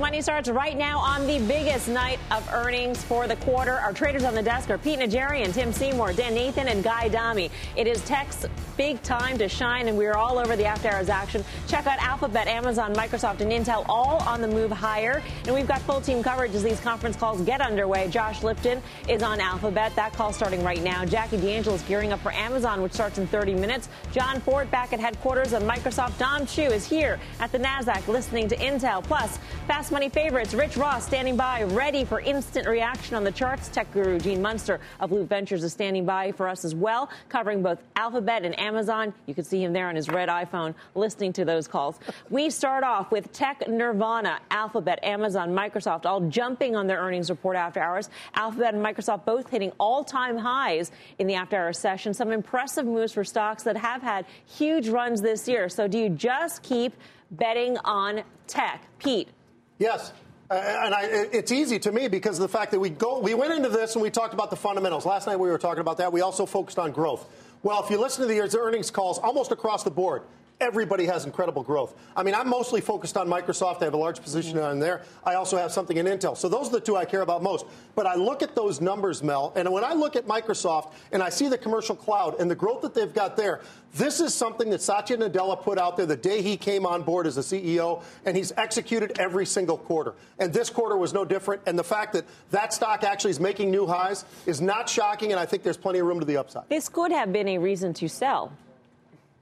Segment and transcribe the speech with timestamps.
[0.00, 3.72] Money starts right now on the biggest night of earnings for the quarter.
[3.72, 7.50] Our traders on the desk are Pete Najarian, Tim Seymour, Dan Nathan, and Guy Adami.
[7.76, 8.46] It is tech's
[8.78, 11.44] big time to shine, and we're all over the after hours action.
[11.68, 15.22] Check out Alphabet, Amazon, Microsoft, and Intel all on the move higher.
[15.44, 18.08] And we've got full team coverage as these conference calls get underway.
[18.08, 19.94] Josh Lipton is on Alphabet.
[19.96, 21.04] That call starting right now.
[21.04, 23.90] Jackie DeAngelis is gearing up for Amazon, which starts in 30 minutes.
[24.12, 26.16] Jon Fortt back at headquarters of Microsoft.
[26.16, 29.04] Dom Chu is here at the NASDAQ listening to Intel.
[29.04, 30.54] Plus, fast money favorites.
[30.54, 33.68] Rich Ross standing by, ready for instant reaction on the charts.
[33.68, 37.62] Tech guru Gene Munster of Loup Ventures is standing by for us as well, covering
[37.62, 39.12] both Alphabet and Amazon.
[39.26, 41.98] You can see him there on his red iPhone listening to those calls.
[42.30, 47.56] We start off with Tech Nirvana, Alphabet, Amazon, Microsoft, all jumping on their earnings report
[47.56, 48.08] after hours.
[48.34, 52.14] Alphabet and Microsoft both hitting all time highs in the after hours session.
[52.14, 55.68] Some impressive moves for stocks that have had huge runs this year.
[55.68, 56.94] So do you just keep
[57.32, 58.86] betting on tech?
[58.98, 59.28] Pete,
[59.80, 60.12] Yes.
[60.50, 63.34] Uh, and I, it's easy to me because of the fact that we go, we
[63.34, 65.06] went into this and we talked about the fundamentals.
[65.06, 66.12] Last night we were talking about that.
[66.12, 67.26] We also focused on growth.
[67.62, 70.22] Well, if you listen to the earnings calls almost across the board,
[70.60, 71.94] everybody has incredible growth.
[72.16, 73.82] I mean, I'm mostly focused on Microsoft.
[73.82, 74.66] I have a large position mm-hmm.
[74.66, 75.02] on there.
[75.24, 76.36] I also have something in Intel.
[76.36, 77.66] So those are the two I care about most.
[77.94, 81.28] But I look at those numbers, Mel, and when I look at Microsoft and I
[81.28, 83.60] see the commercial cloud and the growth that they've got there,
[83.94, 87.26] this is something that Satya Nadella put out there the day he came on board
[87.26, 90.14] as a CEO, and he's executed every single quarter.
[90.38, 91.62] And this quarter was no different.
[91.66, 95.40] And the fact that that stock actually is making new highs is not shocking, and
[95.40, 96.68] I think there's plenty of room to the upside.
[96.68, 98.52] This could have been a reason to sell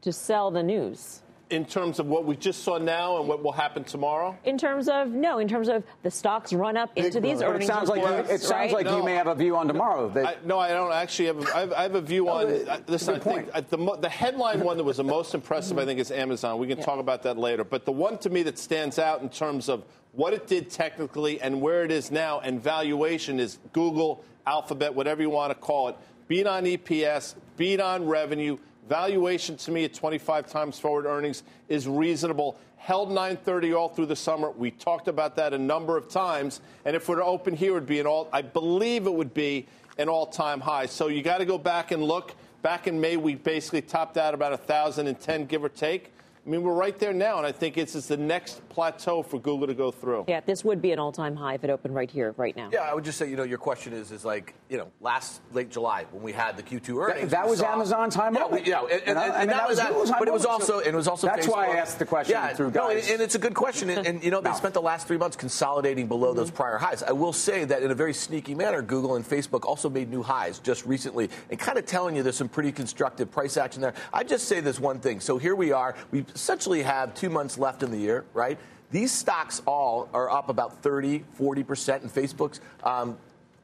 [0.03, 3.53] to sell the news in terms of what we just saw now and what will
[3.53, 4.37] happen tomorrow?
[4.45, 7.65] In terms of no, in terms of the stocks run up into these earnings.
[7.65, 8.73] It sounds reports, like you, it sounds right?
[8.73, 10.13] like no, you may have a view on tomorrow.
[10.15, 11.39] I, no, I don't actually have.
[11.39, 12.47] A, I have, I have a view on.
[12.47, 15.85] Uh, listen, I think uh, the, the headline one that was the most impressive, I
[15.85, 16.59] think, is Amazon.
[16.59, 16.85] We can yeah.
[16.85, 17.65] talk about that later.
[17.65, 21.41] But the one to me that stands out in terms of what it did technically
[21.41, 25.89] and where it is now and valuation is Google, Alphabet, whatever you want to call
[25.89, 25.97] it.
[26.27, 28.59] Beat on EPS, beat on revenue
[28.89, 32.59] Valuation to me at 25 times forward earnings is reasonable.
[32.79, 34.51] Held 930 all through the summer.
[34.51, 36.63] We talked about that a number of times.
[36.87, 39.35] And if we're to open here, it would be an all, I believe it would
[39.35, 39.67] be
[39.99, 40.87] an all time high.
[40.87, 42.35] So you got to go back and look.
[42.63, 46.13] Back in May, we basically topped out about 1,010, give or take.
[46.49, 49.39] I mean, we're right there now, and I think it's, it's the next plateau for
[49.39, 50.25] Google to go through.
[50.29, 52.71] Yeah, this would be an all-time high if it opened right here, right now.
[52.73, 55.43] Yeah, I would just say, you know, your question is, is like, you know, last
[55.53, 57.33] late July when we had the Q2 earnings.
[57.33, 59.77] That, that was saw, Amazon time yeah, we, yeah, and, and, and, and that, was,
[59.77, 61.27] that, was but it was also, and it was also.
[61.27, 61.53] That's Facebook.
[61.53, 63.07] why I asked the question yeah, through guys.
[63.09, 64.57] No, and, it's a good question, and, you know, they no.
[64.57, 66.39] spent the last three months consolidating below mm-hmm.
[66.39, 67.03] those prior highs.
[67.03, 70.23] I will say that in a very sneaky manner, Google and Facebook also made new
[70.23, 73.93] highs just recently, and kind of telling you there's some pretty constructive price action there.
[74.15, 75.21] I just say this one thing.
[75.21, 75.95] So here we are.
[76.11, 78.59] We essentially have two months left in the year, right?
[78.93, 83.19] These stocks all are up about 30, 40% in Facebook's um,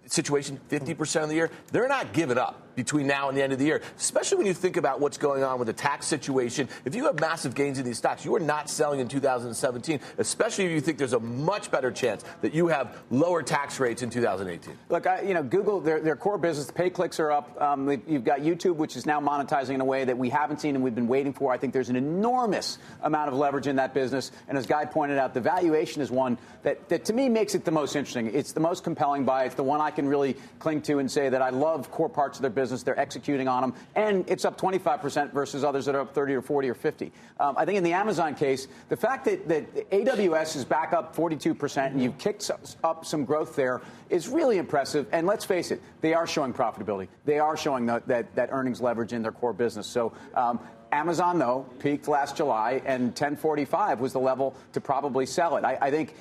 [0.06, 1.50] situation 50% of the year.
[1.70, 4.54] They're not giving up between now and the end of the year, especially when you
[4.54, 6.68] think about what's going on with the tax situation.
[6.84, 10.66] If you have massive gains in these stocks, you are not selling in 2017, especially
[10.66, 14.10] if you think there's a much better chance that you have lower tax rates in
[14.10, 14.76] 2018.
[14.88, 17.60] Look, I, you know, Google, their, their core business, the pay clicks are up.
[17.60, 20.74] Um, you've got YouTube, which is now monetizing in a way that we haven't seen
[20.74, 21.52] and we've been waiting for.
[21.52, 24.32] I think there's an enormous amount of leverage in that business.
[24.48, 27.64] And as Guy pointed out, the valuation is one that, that to me makes it
[27.64, 28.34] the most interesting.
[28.34, 29.44] It's the most compelling buy.
[29.44, 32.38] It's the one I can really cling to and say that I love core parts
[32.38, 32.63] of their business.
[32.70, 36.42] They're executing on them, and it's up 25% versus others that are up 30 or
[36.42, 37.12] 40 or 50.
[37.40, 41.14] Um, I think in the Amazon case, the fact that, that AWS is back up
[41.14, 42.50] 42% and you've kicked
[42.82, 43.80] up some growth there
[44.10, 45.06] is really impressive.
[45.12, 47.08] And let's face it, they are showing profitability.
[47.24, 49.86] They are showing that, that, that earnings leverage in their core business.
[49.86, 50.60] So um,
[50.94, 55.64] Amazon, though, peaked last July, and 1045 was the level to probably sell it.
[55.64, 56.14] I, I think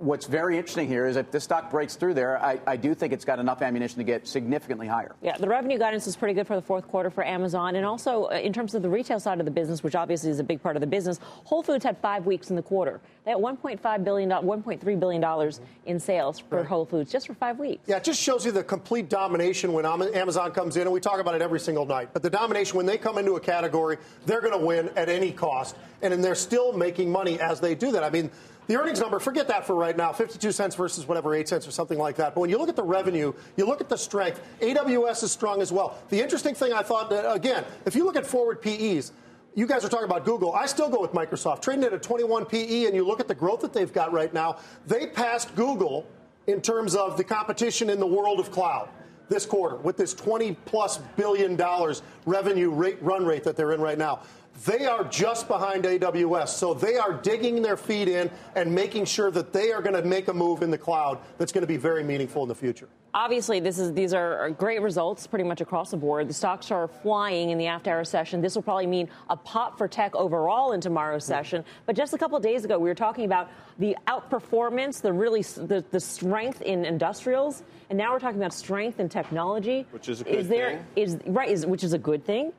[0.00, 3.12] what's very interesting here is if this stock breaks through there, I, I, do think
[3.12, 5.14] it's got enough ammunition to get significantly higher.
[5.20, 7.76] Yeah, the revenue guidance is pretty good for the fourth quarter for Amazon.
[7.76, 10.40] And also, uh, in terms of the retail side of the business, which obviously is
[10.40, 13.00] a big part of the business, Whole Foods had five weeks in the quarter.
[13.24, 15.52] They had $1.5 billion, $1.3 billion
[15.84, 16.66] in sales for right.
[16.66, 17.82] Whole Foods just for five weeks.
[17.86, 20.82] Yeah, it just shows you the complete domination when Amazon comes in.
[20.82, 22.10] And we talk about it every single night.
[22.14, 25.30] But the domination, when they come into a category, they're going to win at any
[25.30, 25.76] cost.
[26.00, 28.02] And they're still making money as they do that.
[28.02, 28.30] I mean,
[28.70, 31.72] the earnings number, forget that for right now, 52 cents versus whatever, 8 cents or
[31.72, 32.36] something like that.
[32.36, 35.60] But when you look at the revenue, you look at the strength, AWS is strong
[35.60, 35.98] as well.
[36.08, 39.10] The interesting thing I thought, that, again, if you look at forward PEs,
[39.56, 40.52] you guys are talking about Google.
[40.54, 41.62] I still go with Microsoft.
[41.62, 44.32] Trading at a 21 PE, and you look at the growth that they've got right
[44.32, 46.06] now, they passed Google
[46.46, 48.88] in terms of the competition in the world of cloud
[49.28, 53.80] this quarter with this 20 plus billion dollars revenue rate, run rate that they're in
[53.80, 54.20] right now.
[54.66, 56.48] They are just behind AWS.
[56.48, 60.02] So they are digging their feet in and making sure that they are going to
[60.02, 62.88] make a move in the cloud that's going to be very meaningful in the future.
[63.12, 66.28] Obviously, this is these are great results pretty much across the board.
[66.28, 68.40] The stocks are flying in the after hour session.
[68.40, 71.32] This will probably mean a pop for tech overall in tomorrow's mm-hmm.
[71.32, 71.64] session.
[71.86, 75.42] But just a couple of days ago, we were talking about the outperformance, the really
[75.42, 79.86] the, the strength in industrials, and now we're talking about strength in technology.
[79.90, 80.86] Which is a good is there, thing.
[80.94, 82.52] Is right, is, which is a good thing.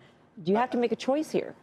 [0.43, 1.55] Do you have to make a choice here?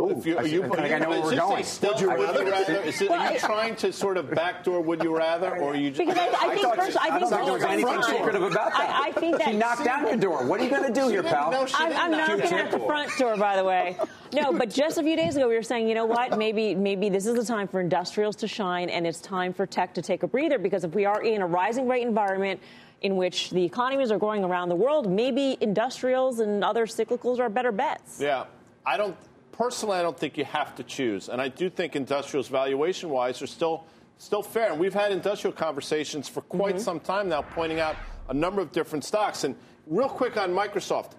[0.00, 1.64] Ooh, if you, are you, I, I know where we're going.
[1.82, 2.42] Would you rather?
[2.84, 5.98] Is it, are you trying to sort of backdoor would you rather, or you just?
[5.98, 8.90] Because I, I think first, I, think there was anything secretive about that.
[8.90, 10.46] I, I think that she knocked down your door.
[10.46, 11.50] What are you going to do here, pal?
[11.50, 13.98] No, I'm, I'm not knocking at the front door, by the way.
[14.32, 16.38] No, but just a few days ago, we were saying, you know what?
[16.38, 19.92] Maybe, maybe this is the time for industrials to shine, and it's time for tech
[19.94, 20.58] to take a breather.
[20.58, 22.60] Because if we are in a rising rate environment
[23.02, 27.48] in which the economies are growing around the world, maybe industrials and other cyclicals are
[27.48, 28.20] better bets.
[28.20, 28.44] Yeah,
[28.86, 29.16] I don't
[29.60, 31.28] personally, I don't think you have to choose.
[31.28, 33.84] And I do think industrials, valuation wise, are still
[34.16, 34.70] still fair.
[34.70, 36.84] And we've had industrial conversations for quite mm-hmm.
[36.84, 37.96] some time now, pointing out
[38.30, 39.44] a number of different stocks.
[39.44, 39.54] And
[39.86, 41.12] real quick on Microsoft,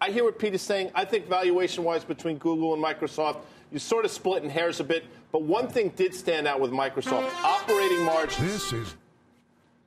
[0.00, 0.90] I hear what Pete is saying.
[0.96, 4.84] I think valuation wise between Google and Microsoft, you sort of split in hairs a
[4.84, 5.04] bit.
[5.30, 8.52] But one thing did stand out with Microsoft operating margins.
[8.52, 8.94] This is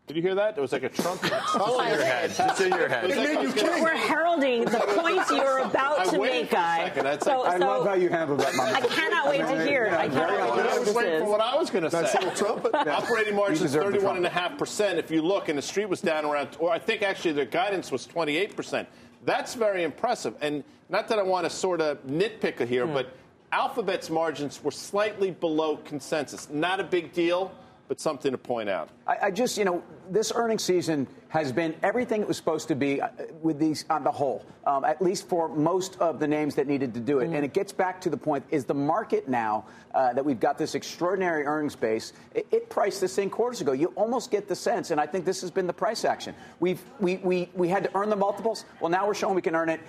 [0.09, 0.57] did you hear that?
[0.57, 1.31] It was like a trumpet.
[1.43, 1.61] It's in
[1.91, 2.31] your head.
[2.31, 3.09] It's in your head.
[3.11, 7.19] Like We're heralding the points you were about to make, guy.
[7.19, 8.71] So, I love how you handle that, Mama.
[8.71, 9.93] I cannot wait to hear it.
[9.93, 12.31] I cannot wait I was waiting for what I was going to say.
[12.35, 12.73] trumpet.
[12.73, 14.95] Operating margins 31.5%.
[14.95, 17.91] If you look, and the street was down around, or I think actually their guidance
[17.91, 18.87] was 28%.
[19.25, 20.33] That's very impressive.
[20.41, 22.93] And not that I want to sort of nitpick here, mm.
[22.95, 23.13] but
[23.51, 26.49] Alphabet's margins were slightly below consensus.
[26.49, 27.51] Not a big deal
[27.89, 28.87] but something to point out.
[29.07, 32.75] I, I, just, you know, this earnings season has been everything it was supposed to
[32.75, 33.09] be uh,
[33.41, 36.93] with these on the whole, um, at least for most of the names that needed
[36.93, 37.29] to do it.
[37.29, 37.35] Mm.
[37.35, 39.65] And it gets back to the point: is the market now
[39.95, 42.13] uh, that we've got this extraordinary earnings base?
[42.35, 43.71] It, it, priced this thing quarters ago.
[43.71, 46.35] You almost get the sense, and I think this has been the price action.
[46.59, 48.65] We've we we we had to earn the multiples.
[48.79, 49.81] Well, now we're showing we can earn it.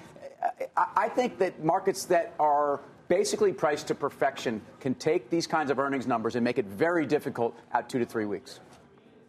[0.74, 2.80] I, I think that markets that are
[3.10, 7.04] basically priced to perfection can take these kinds of earnings numbers and make it very
[7.04, 8.60] difficult out two to three weeks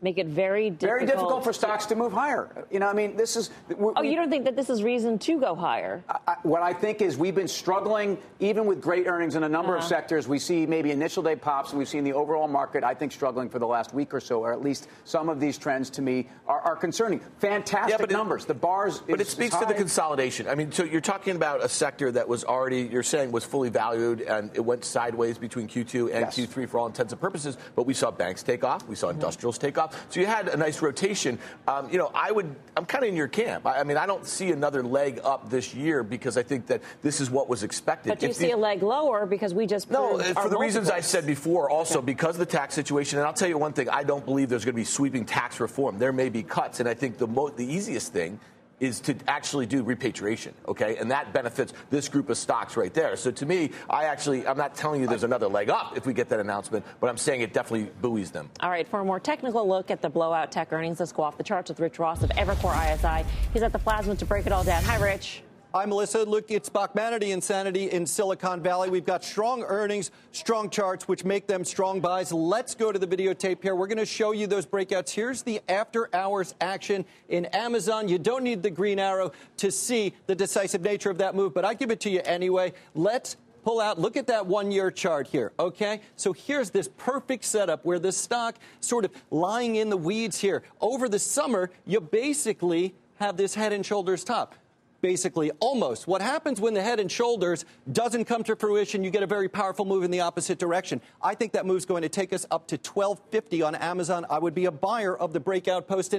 [0.02, 1.00] make it very difficult.
[1.00, 2.66] Very difficult for stocks to move higher.
[2.72, 3.52] You know, I mean, this is.
[3.80, 6.04] Oh, you don't think that this is reason to go higher?
[6.10, 9.74] I, what I think is we've been struggling, even with great earnings in a number
[9.74, 9.84] uh-huh.
[9.84, 10.28] of sectors.
[10.28, 13.50] We see maybe initial day pops, and we've seen the overall market, I think, struggling
[13.50, 16.28] for the last week or so, or at least some of these trends to me
[16.48, 17.20] are, are concerning.
[17.40, 18.44] Fantastic yeah, numbers.
[18.44, 19.02] It, the bars.
[19.08, 20.48] But it speaks to the consolidation.
[20.48, 23.70] I mean, so you're talking about a sector that was already, you're saying, was fully
[23.70, 26.38] valued, and it went sideways between Q2 and yes.
[26.38, 27.58] Q3 for all intents and purposes.
[27.76, 29.20] But we saw banks take off, we saw mm-hmm.
[29.20, 29.91] industrials take off.
[30.10, 31.40] So you had a nice rotation.
[31.68, 33.66] Um, you know, I would, I'm kind of in your camp.
[33.66, 36.82] I, I, mean, I don't see another leg up this year because I think that
[37.02, 38.10] this is what was expected.
[38.10, 40.62] But you if see the, a leg lower because we just no for the multiples.
[40.62, 41.70] reasons I said before.
[41.70, 42.06] Also okay.
[42.06, 44.66] because of the tax situation, and I'll tell you one thing: I don't believe there's
[44.66, 46.00] going to be sweeping tax reform.
[46.00, 48.40] There may be cuts, and I think the mo- the easiest thing
[48.82, 50.98] is to actually do repatriation, okay?
[50.98, 53.16] And that benefits this group of stocks right there.
[53.16, 56.14] So to me, I actually, I'm not telling you there's another leg up if we
[56.14, 58.50] get that announcement, but I'm saying it definitely buoys them.
[58.60, 61.38] All right, for a more technical look at the blowout tech earnings, let's go off
[61.38, 63.28] the charts with Rich Ross of Evercore ISI.
[63.54, 64.84] He's at the plasma to break it all down.
[64.84, 65.44] Hi, Rich.
[65.74, 66.24] Hi, Melissa.
[66.26, 68.90] Look, it's Bachmanity insanity in Silicon Valley.
[68.90, 72.34] We've got strong earnings, strong charts, which make them strong buys.
[72.34, 73.74] Let's go to the videotape here.
[73.74, 75.12] We're going to show you those breakouts.
[75.12, 78.10] Here's the after hours action in Amazon.
[78.10, 81.64] You don't need the green arrow to see the decisive nature of that move, but
[81.64, 82.74] I give it to you anyway.
[82.94, 86.02] Let's pull out, look at that one year chart here, okay?
[86.18, 90.64] So here's this perfect setup where the stock sort of lying in the weeds here.
[90.82, 94.56] Over the summer, you basically have this head and shoulders top
[95.02, 96.08] basically almost.
[96.08, 99.50] What happens when the head and shoulders doesn't come to fruition, you get a very
[99.50, 101.02] powerful move in the opposite direction.
[101.22, 104.26] I think that move's going to take us up to 1250 on Amazon.
[104.30, 106.14] I would be a buyer of the breakout post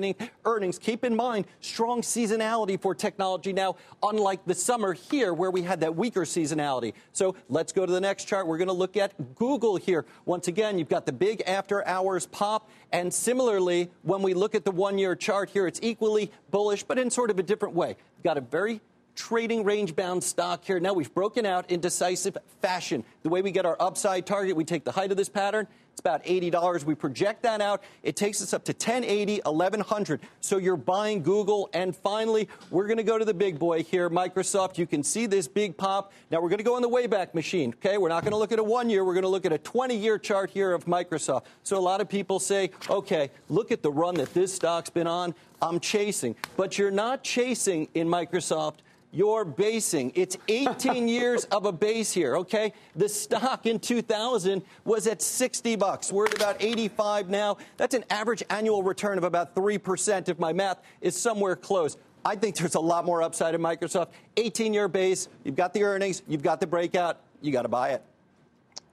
[0.45, 0.79] earnings.
[0.79, 5.81] Keep in mind, strong seasonality for technology now, unlike the summer here where we had
[5.81, 6.95] that weaker seasonality.
[7.13, 8.47] So let's go to the next chart.
[8.47, 10.07] We're going to look at Google here.
[10.25, 12.71] Once again, you've got the big after hours pop.
[12.93, 16.99] And similarly, when we look at the one year chart here, it's equally bullish, but
[16.99, 17.97] in sort of a different way.
[18.23, 18.81] Got a very
[19.15, 20.81] trading range bound stock here.
[20.81, 23.05] Now we've broken out in decisive fashion.
[23.23, 25.67] The way we get our upside target, we take the height of this pattern.
[25.93, 26.85] It's about $80.
[26.85, 27.83] We project that out.
[28.03, 30.21] It takes us up to 1080, 1100.
[30.41, 31.69] So you're buying Google.
[31.75, 34.79] And finally, we're going to go to the big boy here, Microsoft.
[34.79, 36.13] You can see this big pop.
[36.31, 37.75] Now we're going to go on the Wayback Machine.
[37.75, 39.05] Okay, we're not going to look at a one year.
[39.05, 41.45] We're going to look at a 20 year chart here of Microsoft.
[41.63, 45.07] So a lot of people say, okay, look at the run that this stock's been
[45.07, 45.35] on.
[45.61, 46.35] I'm chasing.
[46.57, 48.77] But you're not chasing in Microsoft
[49.13, 50.11] you're basing.
[50.15, 52.73] It's 18 years of a base here, okay?
[52.97, 56.11] The stock in 2000 was at 60 bucks.
[56.11, 57.59] We're at about 85 now.
[57.77, 61.97] That's an average annual return of about 3% if my math is somewhere close.
[62.25, 64.09] I think there's a lot more upside in Microsoft.
[64.37, 67.91] 18 year base, you've got the earnings, you've got the breakout, you got to buy
[67.91, 68.03] it.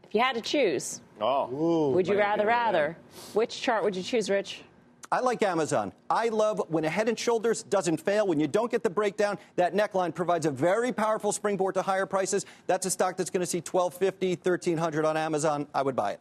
[0.03, 1.49] If you had to choose, oh.
[1.53, 2.97] Ooh, would you rather, rather?
[3.33, 4.63] Which chart would you choose, Rich?
[5.11, 5.91] I like Amazon.
[6.09, 9.39] I love when a head and shoulders doesn't fail, when you don't get the breakdown,
[9.55, 12.45] that neckline provides a very powerful springboard to higher prices.
[12.67, 15.67] That's a stock that's going to see 1250, 1300 on Amazon.
[15.73, 16.19] I would buy it.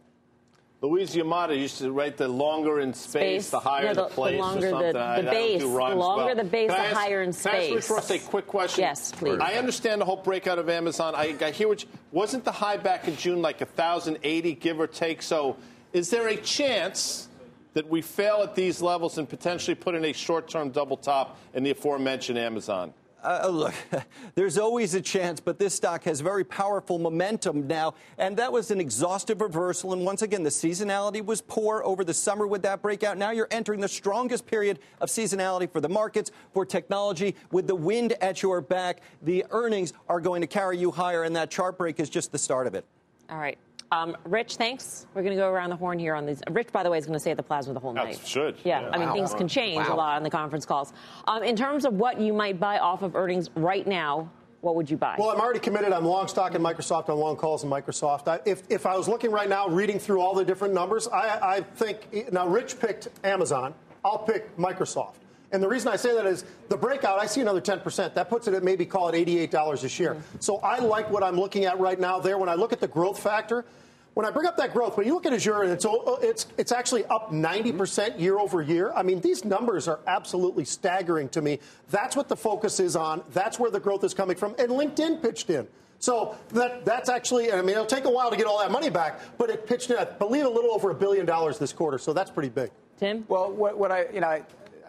[0.81, 3.49] Louise Yamada used to write the longer in space, space.
[3.49, 4.93] the higher the, the, place the longer or something.
[4.93, 6.35] The, the base, the longer well.
[6.35, 7.67] the base, the higher in space.
[7.67, 8.81] Can I ask Ross a quick question?
[8.81, 9.39] Yes, please.
[9.41, 11.15] I understand the whole breakout of Amazon.
[11.15, 15.21] I, I hear which wasn't the high back in June like 1,080, give or take?
[15.21, 15.57] So
[15.91, 17.28] is there a chance
[17.73, 21.63] that we fail at these levels and potentially put in a short-term double top in
[21.63, 22.93] the aforementioned Amazon?
[23.23, 23.73] Uh, uh look,
[24.35, 28.71] there's always a chance, but this stock has very powerful momentum now, and that was
[28.71, 29.93] an exhaustive reversal.
[29.93, 33.17] And once again, the seasonality was poor over the summer with that breakout.
[33.17, 37.35] Now you're entering the strongest period of seasonality for the markets, for technology.
[37.51, 41.35] With the wind at your back, the earnings are going to carry you higher, and
[41.35, 42.85] that chart break is just the start of it.
[43.29, 43.57] All right.
[43.91, 45.07] Um, Rich, thanks.
[45.13, 46.41] We're going to go around the horn here on these.
[46.51, 48.17] Rich, by the way, is going to stay at the Plaza the whole night.
[48.17, 48.57] That should.
[48.63, 48.89] Yeah, yeah.
[48.89, 49.13] I mean, wow.
[49.15, 49.95] things can change wow.
[49.95, 50.93] a lot on the conference calls.
[51.27, 54.29] Um, in terms of what you might buy off of earnings right now,
[54.61, 55.15] what would you buy?
[55.17, 55.93] Well, I'm already committed.
[55.93, 58.27] I'm long stock in Microsoft on long calls in Microsoft.
[58.27, 61.55] I, if, if I was looking right now, reading through all the different numbers, I,
[61.57, 63.73] I think now Rich picked Amazon.
[64.03, 65.15] I'll pick Microsoft.
[65.51, 68.13] And the reason I say that is the breakout, I see another 10%.
[68.13, 70.13] That puts it at maybe call it $88 a share.
[70.13, 70.39] Mm-hmm.
[70.39, 72.37] So I like what I'm looking at right now there.
[72.37, 73.65] When I look at the growth factor,
[74.13, 75.85] when I bring up that growth, when you look at Azure, and it's,
[76.21, 78.91] it's, it's actually up 90% year over year.
[78.93, 81.59] I mean, these numbers are absolutely staggering to me.
[81.89, 83.23] That's what the focus is on.
[83.31, 84.55] That's where the growth is coming from.
[84.59, 85.67] And LinkedIn pitched in.
[85.99, 88.89] So that, that's actually, I mean, it'll take a while to get all that money
[88.89, 91.97] back, but it pitched in, I believe, a little over a billion dollars this quarter.
[91.97, 92.71] So that's pretty big.
[92.97, 93.25] Tim?
[93.27, 94.43] Well, what, what I, you know, I,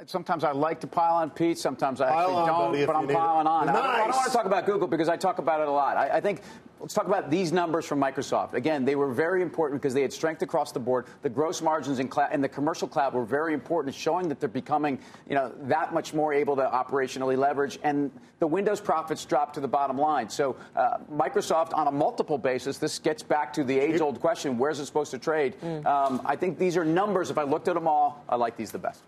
[0.07, 3.09] sometimes I like to pile on Pete, sometimes I actually on, don't, buddy, but I'm
[3.09, 3.66] piling on.
[3.66, 3.76] Nice.
[3.76, 5.71] I, don't, I, don't, want to talk about Google because I talk about it a
[5.71, 5.97] lot.
[5.97, 6.42] I, I, think
[6.80, 8.54] let's talk about these numbers from Microsoft.
[8.54, 11.07] Again, they were very important because they had strength across the board.
[11.23, 14.49] The gross margins in, cloud, in the commercial cloud were very important, showing that they're
[14.49, 17.78] becoming, you know, that much more able to operationally leverage.
[17.83, 20.28] And the Windows profits dropped to the bottom line.
[20.30, 24.80] So uh, Microsoft, on a multiple basis, this gets back to the age-old question: Where's
[24.80, 25.54] it supposed to trade?
[25.62, 25.85] Mm.
[25.85, 27.30] Um, I think these are numbers.
[27.30, 29.02] If I looked at them all, I like these the best.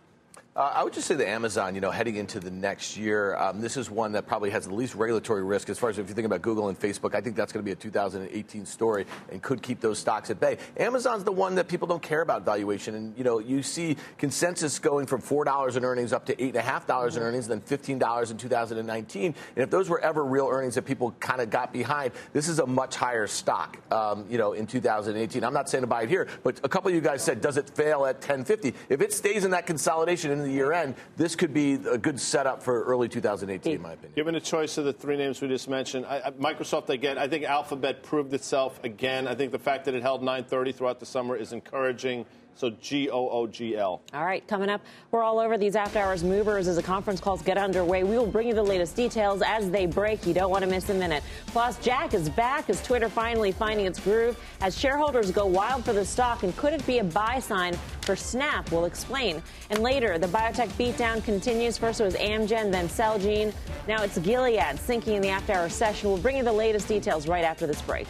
[0.55, 3.63] Uh, I would just say the Amazon, you know, heading into the next year, um,
[3.63, 6.15] this is one that probably has the least regulatory risk as far as if you
[6.15, 7.15] think about Google and Facebook.
[7.15, 10.41] I think that's going to be a 2018 story and could keep those stocks at
[10.41, 10.59] bay.
[10.77, 14.79] Amazon's the one that people don't care about valuation, and you know, you see consensus
[14.79, 17.49] going from four dollars in earnings up to eight and a half dollars in earnings,
[17.49, 19.25] then fifteen dollars in 2019.
[19.25, 22.59] And if those were ever real earnings that people kind of got behind, this is
[22.59, 25.45] a much higher stock, um, you know, in 2018.
[25.45, 27.57] I'm not saying to buy it here, but a couple of you guys said, does
[27.57, 28.75] it fail at 1050?
[28.91, 32.63] If it stays in that consolidation the year end, this could be a good setup
[32.63, 34.13] for early 2018, in my opinion.
[34.15, 36.91] Given a choice of the three names we just mentioned, I, I, Microsoft.
[36.93, 39.27] I think Alphabet proved itself again.
[39.27, 42.27] I think the fact that it held 930 throughout the summer is encouraging.
[42.55, 44.03] So G O O G L.
[44.13, 44.81] All right, coming up,
[45.11, 48.05] we're all over these after hours movers as the conference calls get underway.
[48.05, 50.27] We will bring you the latest details as they break.
[50.27, 51.23] You don't want to miss a minute.
[51.47, 55.93] Plus, Jack is back as Twitter finally finding its groove as shareholders go wild for
[55.93, 56.43] the stock.
[56.43, 58.71] And could it be a buy sign for Snap?
[58.71, 59.43] We'll explain.
[59.71, 61.79] And later, the biotech beatdown continues.
[61.79, 63.53] First it was Amgen, then Celgene.
[63.89, 66.11] Now it's Gilead sinking in the after hour session.
[66.11, 68.07] We'll bring you the latest details right after this break.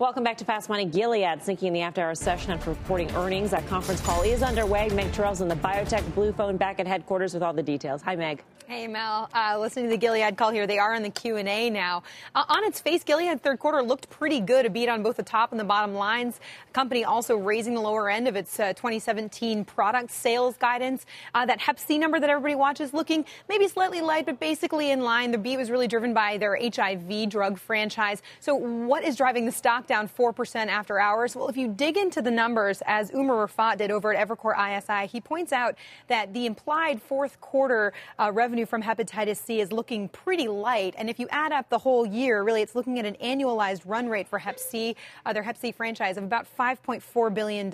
[0.00, 0.84] Welcome back to Fast Money.
[0.84, 3.50] Gilead sinking in the after hours session after reporting earnings.
[3.50, 4.88] That conference call is underway.
[4.90, 8.00] Meg Tirrell's in the biotech blue phone back at headquarters with all the details.
[8.02, 8.44] Hi, Meg.
[8.68, 9.30] Hey, Mel.
[9.34, 12.02] Uh, listening to the Gilead call here, they are in the Q&A now.
[12.34, 15.22] Uh, on its face, Gilead third quarter looked pretty good, a beat on both the
[15.22, 16.38] top and the bottom lines.
[16.66, 21.06] The company also raising the lower end of its uh, 2017 product sales guidance.
[21.34, 25.00] Uh, that Hep C number that everybody watches looking maybe slightly light, but basically in
[25.00, 25.32] line.
[25.32, 28.22] The beat was really driven by their HIV drug franchise.
[28.38, 31.34] So what is driving the stock down 4% after hours.
[31.34, 35.08] Well, if you dig into the numbers, as Umer Raffat did over at Evercore ISI,
[35.08, 35.74] he points out
[36.06, 40.94] that the implied fourth quarter uh, revenue from hepatitis C is looking pretty light.
[40.96, 44.08] And if you add up the whole year, really, it's looking at an annualized run
[44.08, 44.94] rate for Hep C,
[45.26, 47.70] uh, their Hep C franchise, of about $5.4 billion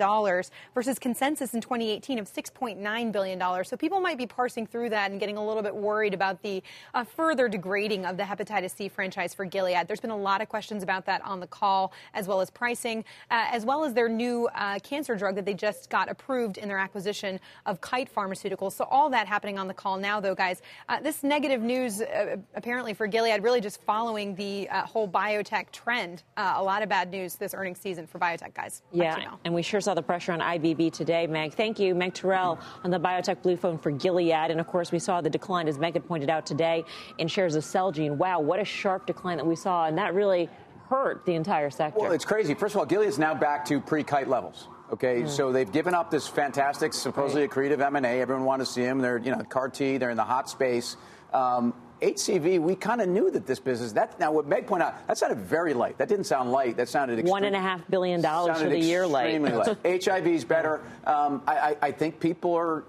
[0.73, 3.65] versus consensus in 2018 of $6.9 billion.
[3.65, 6.63] So people might be parsing through that and getting a little bit worried about the
[6.93, 9.87] uh, further degrading of the hepatitis C franchise for Gilead.
[9.87, 13.03] There's been a lot of questions about that on the call, as well as pricing,
[13.31, 16.67] uh, as well as their new uh, cancer drug that they just got approved in
[16.67, 18.73] their acquisition of Kite Pharmaceuticals.
[18.73, 20.61] So all that happening on the call now, though, guys.
[20.89, 25.71] Uh, this negative news, uh, apparently for Gilead, really just following the uh, whole biotech
[25.71, 26.23] trend.
[26.37, 28.81] a lot of bad news this earnings season for biotech guys.
[28.91, 31.53] Yeah, and we sure saw the pressure on IBB today, Meg.
[31.53, 34.51] Thank you, Meg Tirrell, on the biotech blue phone for Gilead.
[34.51, 36.83] And of course, we saw the decline, as Meg had pointed out today,
[37.17, 38.17] in shares of Celgene.
[38.17, 40.49] Wow, what a sharp decline that we saw, and that really
[40.89, 41.99] hurt the entire sector.
[41.99, 42.53] Well, it's crazy.
[42.53, 44.67] First of all, Gilead's now back to pre-kite levels.
[44.91, 45.29] Okay, mm.
[45.29, 47.49] so they've given up this fantastic, supposedly right.
[47.49, 48.21] accretive M&A.
[48.21, 48.99] Everyone wanted to see them.
[48.99, 49.97] They're, you know, CAR T.
[49.97, 50.95] They're in the hot space.
[51.33, 53.93] Um, HCV, we kind of knew that this business.
[53.93, 55.97] That now, what Meg pointed out, that sounded very light.
[55.97, 56.77] That didn't sound light.
[56.77, 59.41] That sounded extreme, one and a half billion dollars for the year light.
[59.41, 59.77] light.
[60.05, 60.83] HIV is better.
[61.05, 62.83] Um, I, I, I, think people are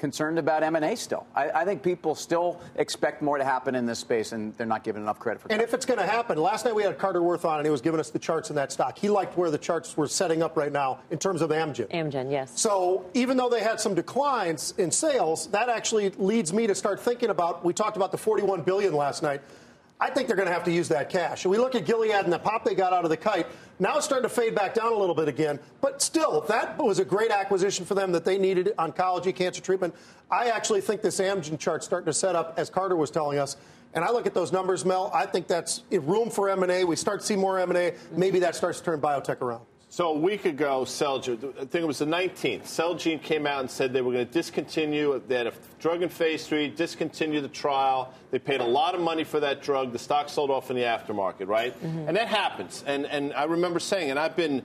[0.00, 1.26] concerned about M&A still.
[1.36, 4.82] I, I, think people still expect more to happen in this space, and they're not
[4.82, 5.52] giving enough credit for it.
[5.52, 7.70] And if it's going to happen, last night we had Carter Worth on, and he
[7.70, 8.98] was giving us the charts in that stock.
[8.98, 11.88] He liked where the charts were setting up right now in terms of Amgen.
[11.90, 12.58] Amgen, yes.
[12.58, 16.98] So even though they had some declines in sales, that actually leads me to start
[16.98, 19.42] thinking about, we talked about the 41 billion last night.
[20.00, 21.44] I think they're going to have to use that cash.
[21.44, 23.46] we look at Gilead and the pop they got out of the kite.
[23.78, 25.60] Now it's starting to fade back down a little bit again.
[25.82, 29.94] But still, that was a great acquisition for them that they needed oncology, cancer treatment.
[30.30, 33.56] I actually think this Amgen chart's starting to set up, as Carter was telling us.
[33.92, 35.10] And I look at those numbers, Mel.
[35.12, 36.84] I think that's room for M&A.
[36.84, 37.94] We start to see more M&A.
[38.12, 39.64] Maybe that starts to turn biotech around.
[39.92, 43.68] So a week ago, Celgene, I think it was the 19th, Celgene came out and
[43.68, 47.48] said they were going to discontinue, they had a drug in phase three, discontinue the
[47.48, 48.14] trial.
[48.30, 49.90] They paid a lot of money for that drug.
[49.92, 51.74] The stock sold off in the aftermarket, right?
[51.82, 52.06] Mm-hmm.
[52.06, 52.84] And that happens.
[52.86, 54.62] And, and I remember saying, and I've been,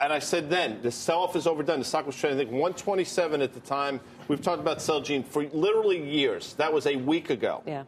[0.00, 1.80] and I said then, the sell-off is overdone.
[1.80, 3.98] The stock was trading, I think, 127 at the time.
[4.28, 6.54] We've talked about Celgene for literally years.
[6.54, 7.64] That was a week ago.
[7.66, 7.82] Yeah.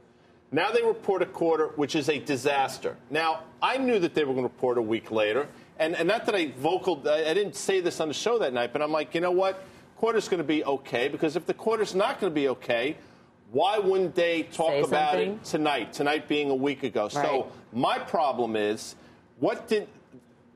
[0.50, 2.96] Now they report a quarter, which is a disaster.
[3.10, 5.46] Now, I knew that they were going to report a week later.
[5.78, 8.52] And, and not that I vocal, I, I didn't say this on the show that
[8.52, 9.62] night, but I'm like, you know what?
[9.96, 12.96] Quarter's going to be okay because if the quarter's not going to be okay,
[13.50, 15.32] why wouldn't they talk say about something?
[15.32, 15.92] it tonight?
[15.92, 17.04] Tonight being a week ago.
[17.04, 17.12] Right.
[17.12, 18.96] So my problem is,
[19.38, 19.88] what did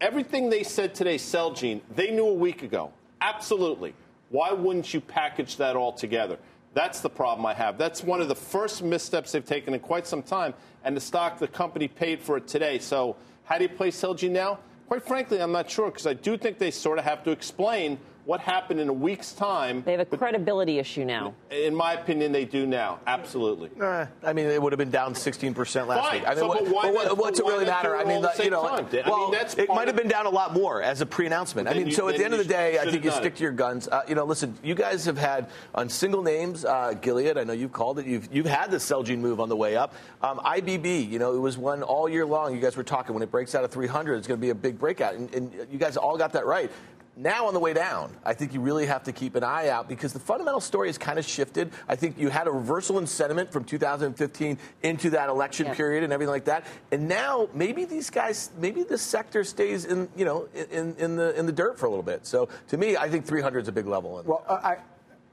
[0.00, 2.92] everything they said today, Celgene, they knew a week ago.
[3.20, 3.94] Absolutely.
[4.31, 6.38] Why wouldn't you package that all together?
[6.74, 7.78] That's the problem I have.
[7.78, 10.54] That's one of the first missteps they've taken in quite some time,
[10.85, 12.78] and the stock, the company paid for it today.
[12.78, 14.59] So, how do you play Celgene now?
[14.88, 17.98] Quite frankly, I'm not sure because I do think they sort of have to explain
[18.28, 19.82] what happened in a week's time.
[19.86, 21.32] They have a credibility issue now.
[21.50, 23.00] In my opinion, they do now.
[23.06, 23.70] Absolutely.
[23.80, 26.20] Uh, I mean, it would have been down 16% last Fine.
[26.20, 26.28] week.
[26.28, 27.96] I mean, so, what, but what, what's it really matter?
[27.96, 28.86] I mean, you know, time?
[29.06, 31.68] well, I mean, it might have been down a lot more as a pre-announcement.
[31.68, 33.36] I mean, you, so at the end of the day, I think you stick it.
[33.36, 33.88] to your guns.
[33.88, 37.38] Uh, you know, listen, you guys have had on single names, uh, Gilead.
[37.38, 38.04] I know you've called it.
[38.04, 39.94] You've you've had the Celgene move on the way up.
[40.20, 42.54] Um, IBB, you know, it was one all year long.
[42.54, 44.54] You guys were talking when it breaks out of 300, it's going to be a
[44.54, 46.70] big breakout, and, and you guys all got that right.
[47.18, 49.88] Now on the way down, I think you really have to keep an eye out
[49.88, 51.72] because the fundamental story has kind of shifted.
[51.88, 55.74] I think you had a reversal in sentiment from 2015 into that election yeah.
[55.74, 56.64] period and everything like that.
[56.92, 61.37] And now maybe these guys, maybe the sector stays in, you know, in, in the
[61.37, 62.24] in the dirt for a little bit.
[62.24, 64.22] So to me, I think 300 is a big level.
[64.24, 64.76] Well, I.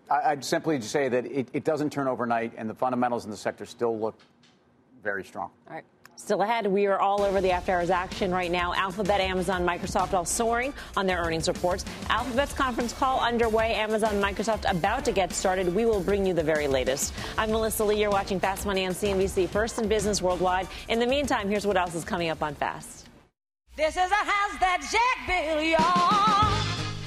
[0.07, 3.65] I'd simply say that it, it doesn't turn overnight, and the fundamentals in the sector
[3.65, 4.13] still look
[5.01, 5.49] very strong.
[5.67, 5.83] All right.
[6.17, 8.73] Still ahead, we are all over the after hours action right now.
[8.73, 11.83] Alphabet, Amazon, Microsoft all soaring on their earnings reports.
[12.09, 13.75] Alphabet's conference call underway.
[13.75, 15.73] Amazon, Microsoft about to get started.
[15.75, 17.13] We will bring you the very latest.
[17.37, 17.99] I'm Melissa Lee.
[17.99, 20.67] You're watching Fast Money on CNBC, first in business worldwide.
[20.87, 23.07] In the meantime, here's what else is coming up on Fast.
[23.75, 26.55] This is a house that Jack built, y'all.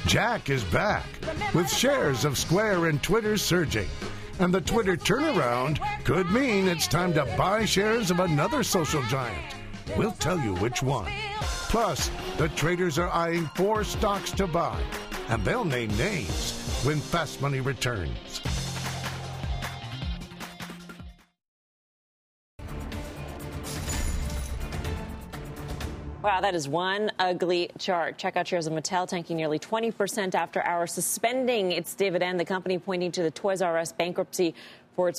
[0.07, 1.07] Jack is back
[1.55, 3.88] with shares of Square and Twitter surging
[4.38, 9.55] and the Twitter turnaround could mean it's time to buy shares of another social giant.
[9.96, 11.11] We'll tell you which one.
[11.68, 14.81] Plus, the traders are eyeing four stocks to buy,
[15.29, 18.40] and they'll name names when Fast Money returns.
[26.20, 28.18] Wow, that is one ugly chart.
[28.18, 32.40] Check out shares of Mattel tanking nearly 20% after hours, suspending its dividend.
[32.40, 34.52] The company pointing to the Toys R Us bankruptcy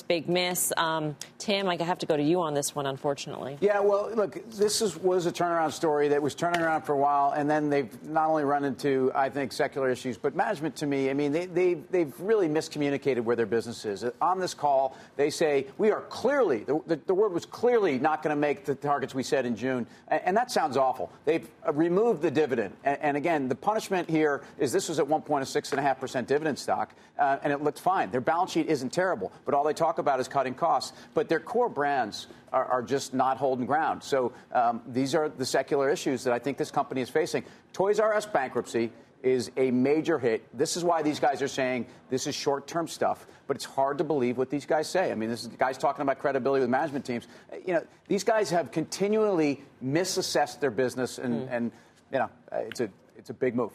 [0.06, 0.72] big miss.
[0.76, 3.56] Um, Tim, I have to go to you on this one, unfortunately.
[3.62, 6.98] Yeah, well, look, this is, was a turnaround story that was turning around for a
[6.98, 10.86] while, and then they've not only run into, I think, secular issues, but management to
[10.86, 14.04] me, I mean, they, they, they've really miscommunicated where their business is.
[14.20, 18.22] On this call, they say, we are clearly, the, the, the word was clearly not
[18.22, 21.10] going to make the targets we set in June, and, and, that sounds awful.
[21.24, 25.22] They've removed the dividend, and, and, again, the punishment here is this was at one
[25.22, 28.10] point a 6.5% dividend stock, uh, and it looked fine.
[28.10, 31.40] Their balance sheet isn't terrible, but all they talk about is cutting costs, but their
[31.40, 34.02] core brands are, are just not holding ground.
[34.02, 37.44] So um, these are the secular issues that I think this company is facing.
[37.72, 38.90] Toys R Us bankruptcy
[39.22, 40.46] is a major hit.
[40.56, 43.98] This is why these guys are saying this is short term stuff, but it's hard
[43.98, 45.12] to believe what these guys say.
[45.12, 47.28] I mean, this is guys talking about credibility with management teams.
[47.66, 51.48] You know, these guys have continually misassessed their business, and, mm.
[51.50, 51.72] and
[52.12, 53.72] you know, it's a, it's a big move.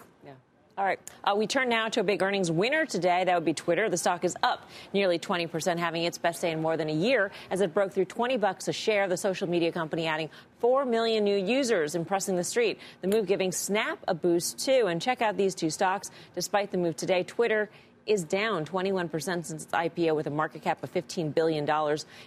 [0.77, 0.99] All right.
[1.23, 3.23] Uh, we turn now to a big earnings winner today.
[3.23, 3.87] That would be Twitter.
[3.87, 7.31] The stock is up nearly 20%, having its best day in more than a year
[7.49, 9.07] as it broke through 20 bucks a share.
[9.07, 12.77] The social media company adding 4 million new users, impressing the street.
[12.99, 14.87] The move giving Snap a boost, too.
[14.87, 16.11] And check out these two stocks.
[16.33, 17.69] Despite the move today, Twitter
[18.05, 21.67] is down 21% since its IPO with a market cap of $15 billion.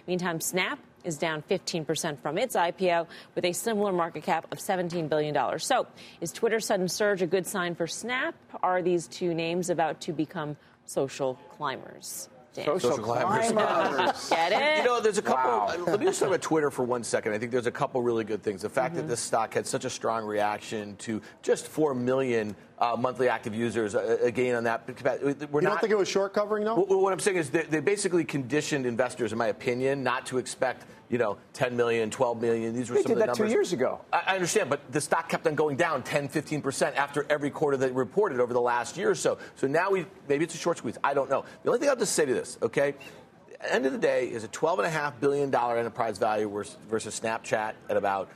[0.07, 5.09] Meantime, Snap is down 15% from its IPO with a similar market cap of $17
[5.09, 5.59] billion.
[5.59, 5.87] So,
[6.21, 8.35] is Twitter's sudden surge a good sign for Snap?
[8.61, 12.29] Are these two names about to become social climbers?
[12.51, 13.51] Social, social climbers.
[13.51, 14.29] climbers.
[14.29, 14.77] Get it?
[14.79, 15.51] You know, there's a couple.
[15.51, 15.85] Wow.
[15.85, 17.33] Let me just talk about Twitter for one second.
[17.33, 18.63] I think there's a couple really good things.
[18.63, 19.03] The fact mm-hmm.
[19.03, 23.53] that this stock had such a strong reaction to just 4 million uh, monthly active
[23.53, 23.93] users.
[23.93, 26.75] Uh, again, on that, we're you not, don't think it was short covering, though?
[26.75, 30.37] What, what I'm saying is they, they, basically conditioned investors, in my opinion, not to
[30.37, 32.73] expect you know 10 million, 12 million.
[32.73, 33.51] These were they some did of the that numbers.
[33.51, 34.01] two years ago.
[34.13, 37.49] I, I, understand, but the stock kept on going down 10, 15 percent after every
[37.49, 39.37] quarter that reported over the last year or so.
[39.55, 40.97] So now we maybe it's a short squeeze.
[41.03, 41.43] I don't know.
[41.63, 42.95] The only thing I'll just say to this, okay.
[43.67, 48.29] End of the day is a $12.5 billion enterprise value versus, versus Snapchat at about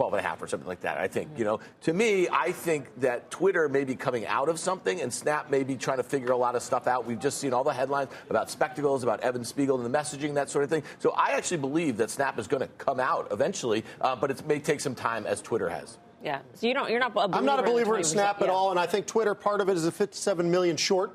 [0.00, 0.96] 12 and a half or something like that.
[0.96, 4.58] I think, you know, to me, I think that Twitter may be coming out of
[4.58, 7.04] something and Snap may be trying to figure a lot of stuff out.
[7.04, 10.48] We've just seen all the headlines about spectacles, about Evan Spiegel and the messaging, that
[10.48, 10.84] sort of thing.
[11.00, 14.46] So I actually believe that Snap is going to come out eventually, uh, but it
[14.46, 15.98] may take some time as Twitter has.
[16.24, 16.40] Yeah.
[16.54, 16.90] So you don't.
[16.90, 17.12] You're not.
[17.14, 18.44] I'm not a believer in, in Snap yeah.
[18.44, 21.14] at all, and I think Twitter part of it is a 57 million short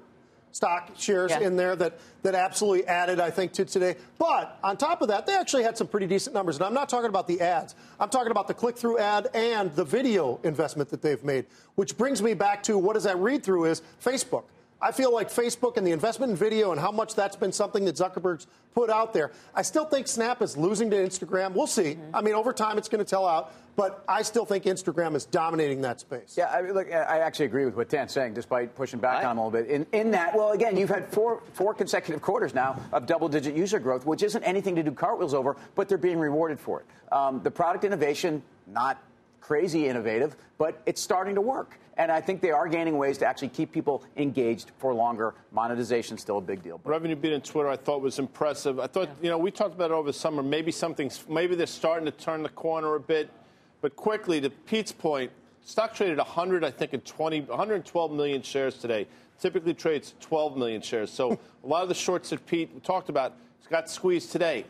[0.56, 1.42] stock shares yeah.
[1.42, 3.98] in there that, that absolutely added, I think, to today.
[4.18, 6.56] But on top of that, they actually had some pretty decent numbers.
[6.56, 9.76] And I'm not talking about the ads, I'm talking about the click through ad and
[9.76, 13.44] the video investment that they've made, which brings me back to what does that read
[13.44, 14.44] through is Facebook.
[14.86, 17.86] I feel like Facebook and the investment in video and how much that's been something
[17.86, 18.46] that Zuckerberg's
[18.76, 19.32] put out there.
[19.56, 21.54] I still think Snap is losing to Instagram.
[21.54, 21.96] We'll see.
[21.96, 22.16] Mm-hmm.
[22.16, 23.52] I mean, over time, it's going to tell out.
[23.76, 26.36] But I still think Instagram is dominating that space.
[26.38, 29.32] Yeah, I, mean, look, I actually agree with what Dan's saying, despite pushing back on
[29.32, 29.72] him a little bit.
[29.72, 33.80] In, in that, well, again, you've had four four consecutive quarters now of double-digit user
[33.80, 36.86] growth, which isn't anything to do cartwheels over, but they're being rewarded for it.
[37.12, 39.02] Um, the product innovation, not
[39.46, 41.78] crazy innovative, but it's starting to work.
[41.98, 45.36] And I think they are gaining ways to actually keep people engaged for longer.
[45.52, 46.80] Monetization still a big deal.
[46.84, 46.90] But.
[46.90, 48.80] Revenue beat in Twitter, I thought was impressive.
[48.80, 49.24] I thought, yeah.
[49.24, 50.42] you know, we talked about it over the summer.
[50.42, 53.30] Maybe something's, maybe they're starting to turn the corner a bit.
[53.82, 55.32] But quickly, to Pete's point,
[55.64, 59.08] stock traded 100, I think, in 20, 112 million shares today.
[59.40, 61.12] Typically trades 12 million shares.
[61.12, 63.34] So a lot of the shorts that Pete talked about
[63.70, 64.66] got squeezed today.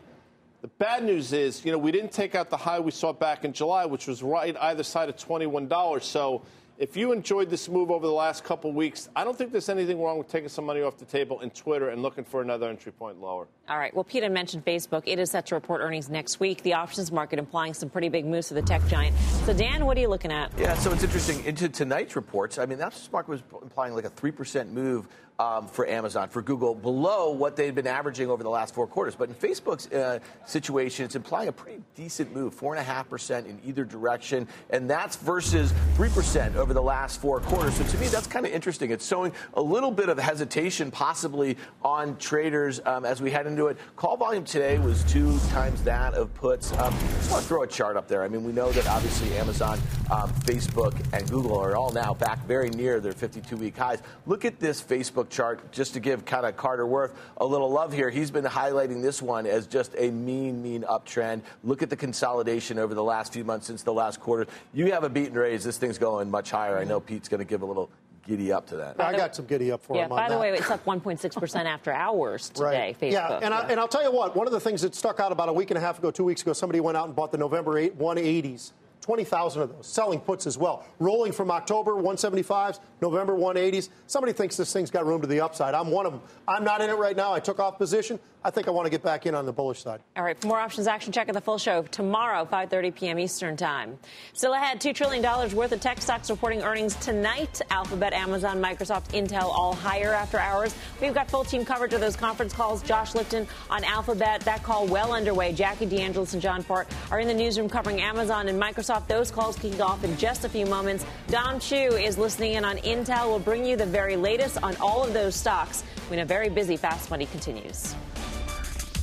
[0.62, 3.44] The bad news is, you know, we didn't take out the high we saw back
[3.44, 6.02] in July, which was right either side of $21.
[6.02, 6.42] So
[6.78, 10.00] if you enjoyed this move over the last couple weeks, I don't think there's anything
[10.00, 12.92] wrong with taking some money off the table in Twitter and looking for another entry
[12.92, 13.48] point lower.
[13.68, 13.94] All right.
[13.94, 15.02] Well, Peter mentioned Facebook.
[15.06, 16.62] It is set to report earnings next week.
[16.62, 19.16] The options market implying some pretty big moves for the tech giant.
[19.44, 20.52] So, Dan, what are you looking at?
[20.58, 21.44] Yeah, so it's interesting.
[21.44, 25.06] Into tonight's reports, I mean, the options market was implying like a 3% move
[25.38, 29.14] um, for Amazon, for Google, below what they've been averaging over the last four quarters.
[29.14, 34.48] But in Facebook's uh, situation, it's implying a pretty decent move, 4.5% in either direction.
[34.70, 37.74] And that's versus 3% over the last four quarters.
[37.74, 38.90] So to me, that's kind of interesting.
[38.90, 43.66] It's showing a little bit of hesitation, possibly on traders um, as we head into
[43.66, 43.76] it.
[43.96, 46.72] Call volume today was two times that of puts.
[46.72, 48.22] Um, I just want to throw a chart up there.
[48.22, 49.78] I mean, we know that obviously Amazon,
[50.10, 54.00] um, Facebook, and Google are all now back very near their 52 week highs.
[54.26, 57.92] Look at this Facebook chart just to give kind of Carter Worth a little love
[57.92, 58.10] here.
[58.10, 61.42] He's been highlighting this one as just a mean, mean uptrend.
[61.64, 64.46] Look at the consolidation over the last few months since the last quarter.
[64.72, 65.64] You have a beat and raise.
[65.64, 66.78] This thing's going much higher.
[66.78, 67.90] I know Pete's going to give a little
[68.26, 69.00] giddy up to that.
[69.00, 70.10] I got some giddy up for yeah, him.
[70.10, 70.40] by the that.
[70.40, 73.00] way, it's up 1.6% after hours today, right.
[73.00, 73.12] Facebook.
[73.12, 75.32] Yeah, and, I, and I'll tell you what, one of the things that stuck out
[75.32, 77.32] about a week and a half ago, two weeks ago, somebody went out and bought
[77.32, 78.72] the November 8 180s
[79.06, 80.84] 20,000 of those, selling puts as well.
[80.98, 83.88] Rolling from October 175s, November 180s.
[84.08, 85.74] Somebody thinks this thing's got room to the upside.
[85.74, 86.22] I'm one of them.
[86.48, 87.32] I'm not in it right now.
[87.32, 88.18] I took off position.
[88.46, 90.00] I think I want to get back in on the bullish side.
[90.16, 93.18] All right, for more options action, check out the full show tomorrow, 5:30 p.m.
[93.18, 93.98] Eastern Time.
[94.34, 97.60] Still ahead, two trillion dollars worth of tech stocks reporting earnings tonight.
[97.70, 100.76] Alphabet, Amazon, Microsoft, Intel, all higher after hours.
[101.00, 102.84] We've got full team coverage of those conference calls.
[102.84, 105.52] Josh Lipton on Alphabet, that call well underway.
[105.52, 109.08] Jackie DeAngelis and Jon Fortt are in the newsroom covering Amazon and Microsoft.
[109.08, 111.04] Those calls kick off in just a few moments.
[111.26, 113.26] Dom Chu is listening in on Intel.
[113.26, 116.76] We'll bring you the very latest on all of those stocks when a very busy
[116.76, 117.96] Fast Money continues.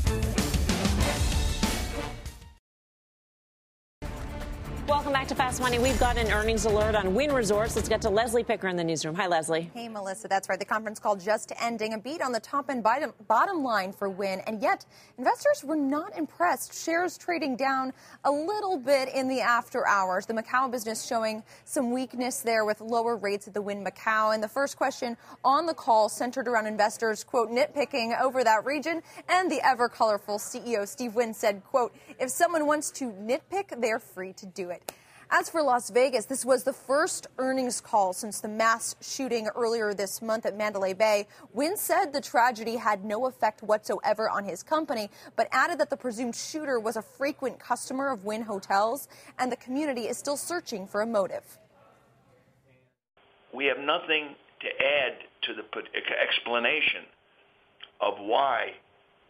[0.06, 0.43] Welcome
[5.24, 5.80] back to Fast Money.
[5.80, 7.78] We've got an earnings alert on Wynn Resorts.
[7.78, 9.16] Let's get to Leslie Picker in the newsroom.
[9.16, 9.72] Hi, Leslie.
[9.74, 10.28] Hey, Melissa.
[10.28, 10.60] That's right.
[10.60, 11.94] The conference call just ending.
[11.94, 14.42] A beat on the top and bottom line for Wynn.
[14.48, 14.84] And yet,
[15.18, 16.78] investors were not impressed.
[16.78, 17.94] Shares trading down
[18.26, 20.26] a little bit in the after hours.
[20.26, 24.34] The Macau business showing some weakness there with lower rates at the Wynn Macau.
[24.34, 29.02] And the first question on the call centered around investors, quote, nitpicking over that region.
[29.30, 34.00] And the ever colorful CEO, Steve Wynn, said, quote, if someone wants to nitpick, they're
[34.00, 34.92] free to do it.
[35.30, 39.94] As for Las Vegas, this was the first earnings call since the mass shooting earlier
[39.94, 41.28] this month at Mandalay Bay.
[41.54, 45.98] Wynn said the tragedy had no effect whatsoever on his company, but added that the
[45.98, 49.08] presumed shooter was a frequent customer of Wynn Hotels
[49.40, 51.58] and the community is still searching for a motive.
[53.54, 55.64] We have nothing to add to the
[56.22, 57.04] explanation
[58.02, 58.74] of why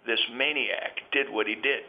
[0.05, 1.83] this maniac did what he did,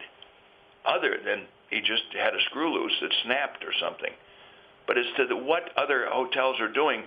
[0.86, 4.12] other than he just had a screw loose that snapped or something.
[4.86, 7.02] But as to the, what other hotels are doing,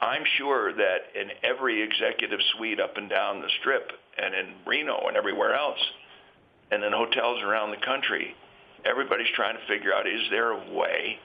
[0.00, 5.08] I'm sure that in every executive suite up and down the strip and in Reno
[5.08, 5.80] and everywhere else,
[6.70, 8.34] and in hotels around the country,
[8.84, 11.18] everybody's trying to figure out is there a way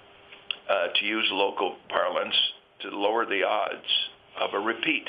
[0.69, 2.35] uh, to use local parlance
[2.81, 5.07] to lower the odds of a repeat.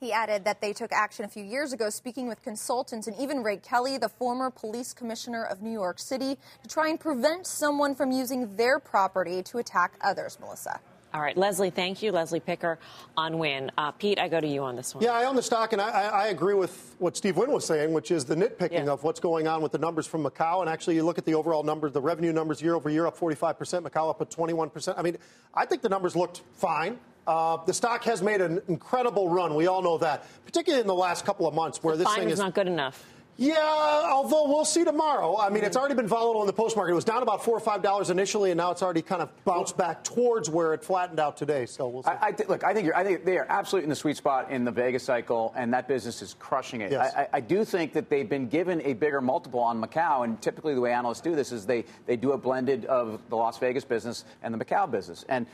[0.00, 3.42] He added that they took action a few years ago, speaking with consultants and even
[3.42, 7.94] Ray Kelly, the former police commissioner of New York City, to try and prevent someone
[7.94, 10.80] from using their property to attack others, Melissa.
[11.12, 12.12] All right, Leslie, thank you.
[12.12, 12.78] Leslie Picker
[13.14, 13.70] on Wynn.
[13.76, 15.04] Uh, Pete, I go to you on this one.
[15.04, 17.92] Yeah, I own the stock, and I, I agree with what Steve Wynn was saying,
[17.92, 18.92] which is the nitpicking yeah.
[18.92, 20.62] of what's going on with the numbers from Macau.
[20.62, 23.18] And actually, you look at the overall numbers, the revenue numbers year over year up
[23.18, 24.94] 45%, Macau up at 21%.
[24.96, 25.18] I mean,
[25.52, 26.98] I think the numbers looked fine.
[27.26, 29.54] Uh, the stock has made an incredible run.
[29.54, 32.30] We all know that, particularly in the last couple of months, where the this thing
[32.30, 33.04] is not good enough.
[33.36, 35.38] Yeah, although we'll see tomorrow.
[35.38, 36.92] I mean, it's already been volatile in the post market.
[36.92, 39.30] It was down about four or five dollars initially, and now it's already kind of
[39.46, 41.64] bounced back towards where it flattened out today.
[41.64, 42.10] So we'll see.
[42.10, 44.18] I, I th- look, I think you're, I think they are absolutely in the sweet
[44.18, 46.92] spot in the Vegas cycle, and that business is crushing it.
[46.92, 47.14] Yes.
[47.16, 50.74] I, I do think that they've been given a bigger multiple on Macau, and typically
[50.74, 53.86] the way analysts do this is they they do a blended of the Las Vegas
[53.86, 55.46] business and the Macau business, and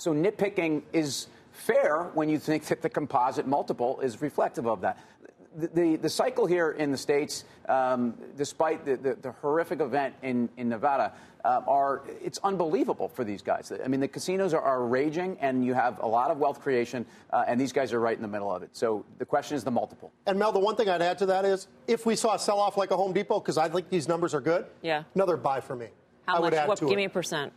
[0.00, 4.98] so nitpicking is fair when you think that the composite multiple is reflective of that.
[5.56, 10.14] The, the, the cycle here in the States, um, despite the, the, the, horrific event
[10.22, 11.12] in, in Nevada,
[11.44, 13.72] uh, are it's unbelievable for these guys.
[13.84, 17.04] I mean, the casinos are, are raging, and you have a lot of wealth creation,
[17.32, 18.70] uh, and these guys are right in the middle of it.
[18.72, 20.12] So the question is the multiple.
[20.26, 22.60] And Mel, the one thing I'd add to that is if we saw a sell
[22.60, 25.60] off like a Home Depot, because I think these numbers are good, yeah, another buy
[25.60, 25.88] for me.
[26.26, 26.68] How I much?
[26.68, 26.96] What, give it.
[26.96, 27.52] me a percent.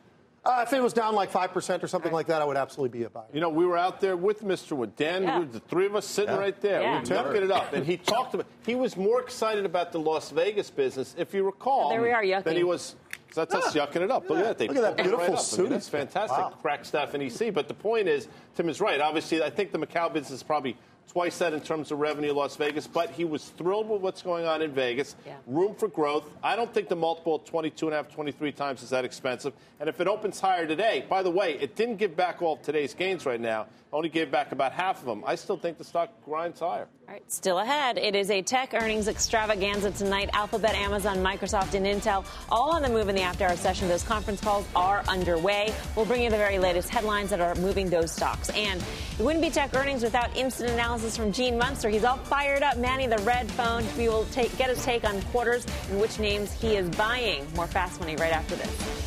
[0.46, 2.16] Uh, if it was down like 5% or something right.
[2.16, 3.24] like that, I would absolutely be a buyer.
[3.32, 4.74] You know, we were out there with Mr.
[4.74, 4.94] Wood.
[4.98, 5.46] Dan, yeah.
[5.50, 6.40] the three of us sitting yeah.
[6.40, 6.82] right there.
[6.82, 6.96] Yeah.
[6.96, 7.72] We were talking it up.
[7.72, 11.44] And he talked about, he was more excited about the Las Vegas business, if you
[11.44, 11.92] recall.
[11.92, 12.44] There we are, yucking.
[12.44, 12.96] Than he was.
[13.32, 14.30] So that's us yucking it up.
[14.30, 14.58] Look at that.
[14.58, 15.60] They Look at that beautiful right suit.
[15.60, 16.38] I mean, that's fantastic.
[16.38, 16.54] Wow.
[16.62, 17.54] Crack staff and EC.
[17.54, 19.00] But the point is, Tim is right.
[19.00, 20.76] Obviously, I think the Macau business is probably
[21.14, 24.46] twice that in terms of revenue Las Vegas, but he was thrilled with what's going
[24.46, 25.16] on in Vegas.
[25.26, 25.36] Yeah.
[25.46, 26.30] Room for growth.
[26.42, 29.54] I don't think the multiple of 22 and a half, 23 times is that expensive.
[29.80, 32.62] And if it opens higher today, by the way, it didn't give back all of
[32.64, 33.68] today's gains right now.
[33.92, 35.24] Only gave back about half of them.
[35.26, 36.88] I still think the stock grinds higher.
[37.08, 38.00] All right, still ahead.
[38.00, 40.32] It is a tech earnings extravaganza tonight.
[40.34, 43.88] Alphabet, Amazon, Microsoft, and Intel all on the move in the after hour session.
[43.88, 45.72] Those conference calls are underway.
[45.96, 48.50] We'll bring you the very latest headlines that are moving those stocks.
[48.52, 48.82] And
[49.20, 51.90] it wouldn't be tech earnings without instant analysis from Gene Munster.
[51.90, 53.84] He's all fired up, manning the red phone.
[53.98, 57.48] We will take, get his take on quarters and which names he is buying.
[57.56, 59.04] More fast money right after this.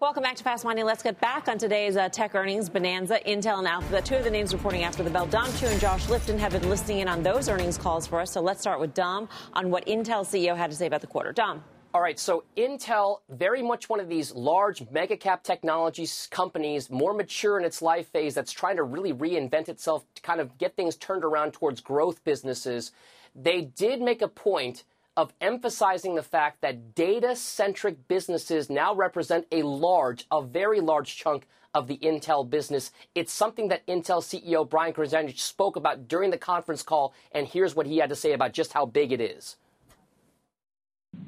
[0.00, 0.82] Welcome back to Fast Money.
[0.82, 3.20] Let's get back on today's uh, tech earnings bonanza.
[3.26, 5.24] Intel and Alphabet, two of the names reporting after the bell.
[5.24, 8.30] Dom Chu and Josh Lipton have been listening in on those earnings calls for us.
[8.30, 11.32] So let's start with Dom on what Intel CEO had to say about the quarter.
[11.32, 11.64] Dom.
[11.94, 17.14] All right, so Intel, very much one of these large mega cap technologies companies, more
[17.14, 20.74] mature in its life phase, that's trying to really reinvent itself to kind of get
[20.74, 22.90] things turned around towards growth businesses.
[23.36, 24.82] They did make a point
[25.16, 31.14] of emphasizing the fact that data centric businesses now represent a large, a very large
[31.14, 32.90] chunk of the Intel business.
[33.14, 37.76] It's something that Intel CEO Brian Krzanich spoke about during the conference call, and here's
[37.76, 39.54] what he had to say about just how big it is.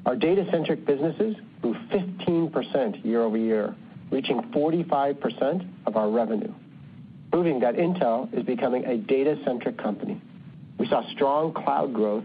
[0.05, 3.75] Our data centric businesses grew 15% year over year,
[4.11, 6.53] reaching 45% of our revenue,
[7.31, 10.21] proving that Intel is becoming a data centric company.
[10.77, 12.23] We saw strong cloud growth,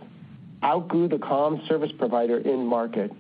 [0.63, 3.11] outgrew the comm service provider in market,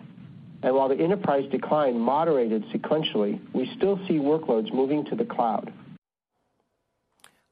[0.63, 5.73] and while the enterprise decline moderated sequentially, we still see workloads moving to the cloud.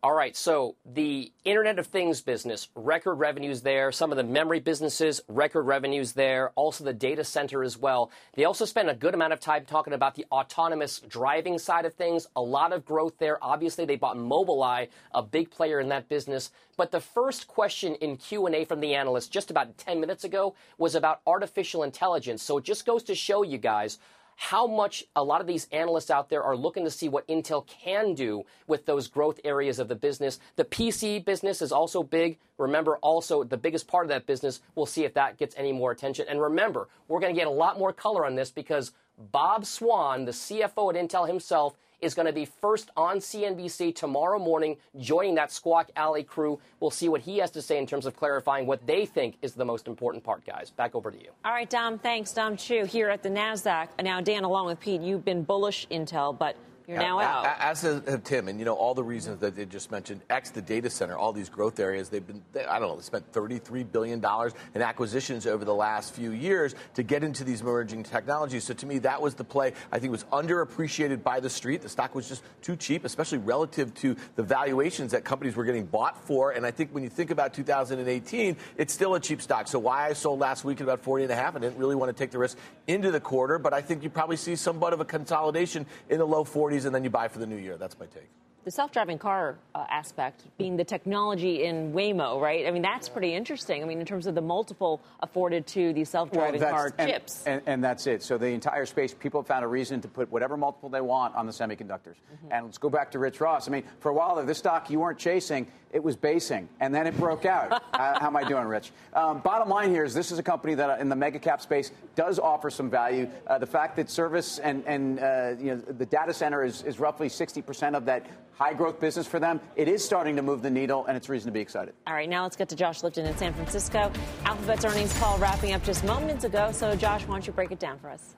[0.03, 3.93] All right, so the Internet of Things business, record revenues there.
[3.93, 6.53] Some of the memory businesses, record revenues there.
[6.55, 8.11] Also the data center as well.
[8.33, 11.93] They also spent a good amount of time talking about the autonomous driving side of
[11.93, 12.27] things.
[12.35, 13.37] A lot of growth there.
[13.45, 16.51] Obviously, they bought Mobileye, a big player in that business.
[16.79, 20.95] But the first question in Q&A from the analysts just about 10 minutes ago was
[20.95, 22.43] about artificial intelligence.
[22.43, 23.99] So it just goes to show you guys
[24.43, 27.67] how much a lot of these analysts out there are looking to see what Intel
[27.67, 30.41] can do with those growth areas of the business.
[30.57, 32.39] The PC business is also big.
[32.57, 35.93] Remember, also the biggest part of that business, we'll see if that gets any more
[35.93, 36.25] attention.
[36.27, 40.25] And remember, we're going to get a lot more color on this because Bob Swan,
[40.25, 45.35] the CFO at Intel himself, is going to be first on CNBC tomorrow morning, joining
[45.37, 46.59] that Squawk Alley crew.
[46.81, 49.55] We'll see what he has to say in terms of clarifying what they think is
[49.55, 50.71] the most important part, guys.
[50.71, 51.31] Back over to you.
[51.45, 52.33] All right, Dom, thanks.
[52.33, 53.89] Dom Chu here at the NASDAQ.
[54.03, 56.57] Now, Dan, along with Pete, you've been bullish Intel, but
[56.91, 57.57] you're now out.
[57.61, 60.23] As have Tim, and you know all the reasons that they just mentioned.
[60.29, 62.09] X, the data center, all these growth areas.
[62.09, 66.15] They've been, I don't know, they spent 33 billion dollars in acquisitions over the last
[66.15, 68.65] few years to get into these emerging technologies.
[68.65, 69.73] So to me, that was the play.
[69.93, 71.83] I think was underappreciated by the street.
[71.83, 75.87] The stock was just too cheap, especially relative to the valuations that companies were getting
[75.87, 76.51] bought for.
[76.51, 79.69] And I think when you think about 2018, it's still a cheap stock.
[79.69, 81.95] So why I sold last week at about 40 and a half, I didn't really
[81.95, 84.93] want to take the risk into the quarter, but I think you probably see somewhat
[84.93, 87.77] of a consolidation in the low 40s and then you buy for the new year.
[87.77, 88.31] That's my take
[88.65, 92.67] the self-driving car uh, aspect being the technology in Waymo, right?
[92.67, 93.83] I mean, that's pretty interesting.
[93.83, 97.45] I mean, in terms of the multiple afforded to these self-driving well, car and, chips.
[97.47, 98.23] And, and, that's it.
[98.23, 101.35] So the entire space, people have found a reason to put whatever multiple they want
[101.35, 102.17] on the semiconductors.
[102.17, 102.53] Mm-hmm.
[102.53, 103.69] And let's go back to Rich Ross.
[103.69, 107.07] I mean, for a while, this stock you weren't chasing, it was basing, and then
[107.07, 107.73] it broke out.
[107.93, 108.93] uh, how am I doing, Rich?
[109.13, 111.91] Um, bottom line here is this is a company that, in the mega cap space,
[112.15, 113.29] does offer some value.
[113.47, 117.01] Uh, the fact that service and, and uh, you know, the data center is, is
[117.01, 118.27] roughly 60% of that
[118.61, 119.59] high growth business for them.
[119.75, 121.95] It is starting to move the needle, and it's reason to be excited.
[122.07, 124.13] All right, now let's get to Josh Lipton in San Francisco.
[124.45, 126.71] Alphabet's earnings call wrapping up just moments ago.
[126.71, 128.37] So, Josh, why don't you break it down for us?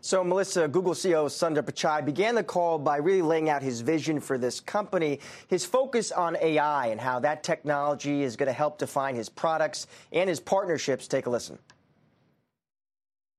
[0.00, 4.18] So, Melissa, Google CEO Sundar Pichai began the call by really laying out his vision
[4.18, 8.78] for this company, his focus on AI and how that technology is going to help
[8.78, 11.06] define his products and his partnerships.
[11.06, 11.58] Take a listen.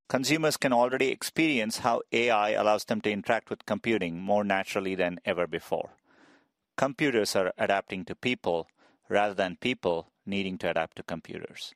[0.09, 5.19] Consumers can already experience how AI allows them to interact with computing more naturally than
[5.23, 5.91] ever before.
[6.75, 8.67] Computers are adapting to people
[9.07, 11.75] rather than people needing to adapt to computers.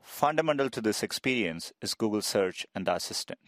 [0.00, 3.40] Fundamental to this experience is Google Search and the Assistant.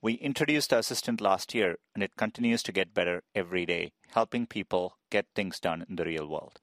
[0.00, 4.46] We introduced the Assistant last year, and it continues to get better every day, helping
[4.46, 6.60] people get things done in the real world.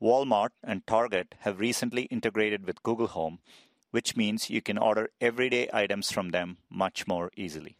[0.00, 3.40] Walmart and Target have recently integrated with Google Home,
[3.94, 7.76] which means you can order everyday items from them much more easily.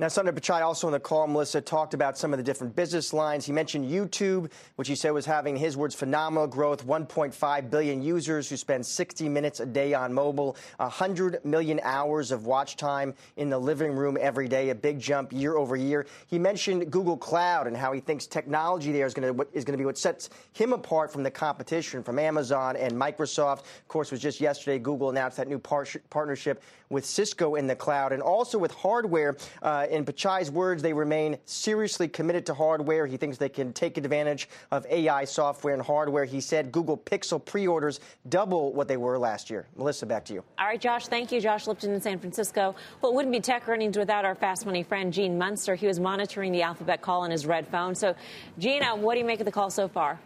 [0.00, 3.12] Now, Sundar Pichai also in the call, Melissa, talked about some of the different business
[3.12, 3.46] lines.
[3.46, 8.48] He mentioned YouTube, which he said was having, his words, phenomenal growth 1.5 billion users
[8.48, 13.48] who spend 60 minutes a day on mobile, 100 million hours of watch time in
[13.48, 16.06] the living room every day, a big jump year over year.
[16.26, 19.74] He mentioned Google Cloud and how he thinks technology there is going to, is going
[19.74, 23.60] to be what sets him apart from the competition from Amazon and Microsoft.
[23.60, 27.66] Of course, it was just yesterday Google announced that new par- partnership with Cisco in
[27.66, 29.36] the cloud and also with hardware.
[29.62, 33.06] Uh, Uh, in Pichai's words, they remain seriously committed to hardware.
[33.06, 36.24] He thinks they can take advantage of AI software and hardware.
[36.24, 39.66] He said Google Pixel pre orders double what they were last year.
[39.76, 40.44] Melissa, back to you.
[40.58, 41.08] All right, Josh.
[41.08, 41.40] Thank you.
[41.40, 42.74] Josh Lipton in San Francisco.
[43.00, 45.74] Well, it wouldn't be tech earnings without our fast money friend, Gene Munster.
[45.74, 47.94] He was monitoring the alphabet call on his red phone.
[47.94, 48.14] So,
[48.58, 50.18] Gina, what do you make of the call so far?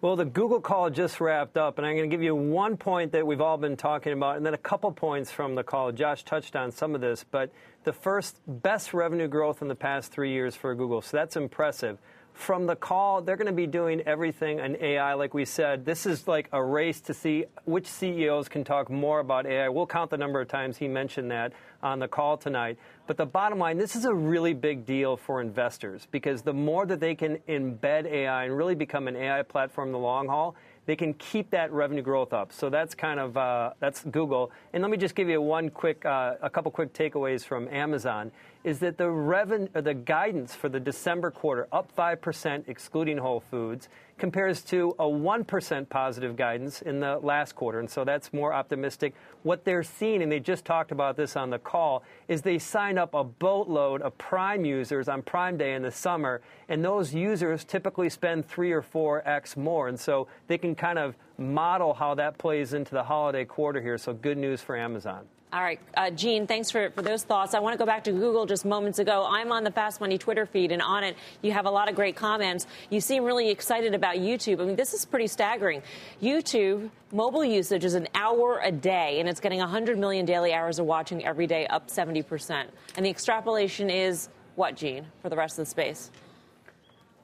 [0.00, 3.10] Well, the Google call just wrapped up, and I'm going to give you one point
[3.10, 5.90] that we've all been talking about, and then a couple points from the call.
[5.90, 7.50] Josh touched on some of this, but
[7.82, 11.98] the first best revenue growth in the past three years for Google, so that's impressive.
[12.38, 15.84] From the call, they're going to be doing everything in AI, like we said.
[15.84, 19.68] This is like a race to see which CEOs can talk more about AI.
[19.68, 22.78] We'll count the number of times he mentioned that on the call tonight.
[23.08, 26.86] But the bottom line, this is a really big deal for investors because the more
[26.86, 30.54] that they can embed AI and really become an AI platform in the long haul,
[30.88, 32.50] they can keep that revenue growth up.
[32.50, 34.50] So that's kind of uh, that's Google.
[34.72, 38.32] And let me just give you one quick, uh, a couple quick takeaways from Amazon.
[38.64, 43.40] Is that the revenue, the guidance for the December quarter up five percent, excluding Whole
[43.50, 47.80] Foods, compares to a 1% positive guidance in the last quarter.
[47.80, 49.14] And so that's more optimistic.
[49.42, 52.98] What they're seeing, and they just talked about this on the call, is they sign
[52.98, 57.64] up a boatload of Prime users on Prime Day in the summer, and those users
[57.64, 59.88] typically spend three or four X more.
[59.88, 63.98] And so they can kind of model how that plays into the holiday quarter here.
[63.98, 65.26] So good news for Amazon.
[65.50, 67.54] All right, uh, Gene, thanks for, for those thoughts.
[67.54, 69.26] I want to go back to Google just moments ago.
[69.26, 71.94] I'm on the Fast Money Twitter feed, and on it, you have a lot of
[71.94, 72.66] great comments.
[72.90, 74.60] You seem really excited about YouTube.
[74.60, 75.82] I mean, this is pretty staggering.
[76.20, 80.78] YouTube mobile usage is an hour a day, and it's getting 100 million daily hours
[80.78, 82.66] of watching every day, up 70%.
[82.98, 86.10] And the extrapolation is what, Gene, for the rest of the space?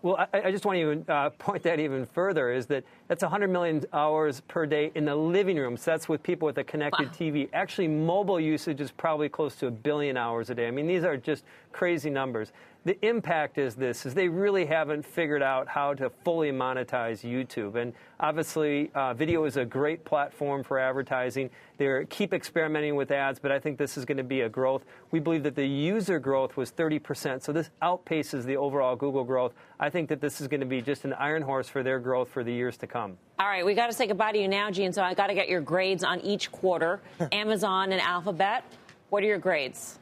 [0.05, 3.49] Well, I, I, just want to uh, point that even further is that that's 100
[3.49, 5.79] million hours per day in the living room.
[5.79, 7.15] So that's with people with a connected wow.
[7.15, 7.49] TV.
[7.55, 10.69] Actually, mobile usage is probably close to a billion hours a day.
[10.69, 12.53] I mean, these are just crazy numbers
[12.85, 17.77] the impact is this: is they really haven't figured out how to fully monetize YouTube.
[17.77, 21.51] And obviously, uh, video is a great platform for advertising.
[21.77, 24.85] They keep experimenting with ads, but I think this is going to be a growth.
[25.11, 29.55] We believe that the user growth was 30%, so this outpaces the overall Google growth.
[29.81, 32.29] I think that this is going to be just an iron horse for their growth
[32.29, 33.19] for the years to come.
[33.39, 34.93] All right, we got to say goodbye to you now, Gene.
[34.93, 37.01] So I got to get your grades on each quarter.
[37.33, 38.65] Amazon and Alphabet.
[39.11, 39.99] What are your grades?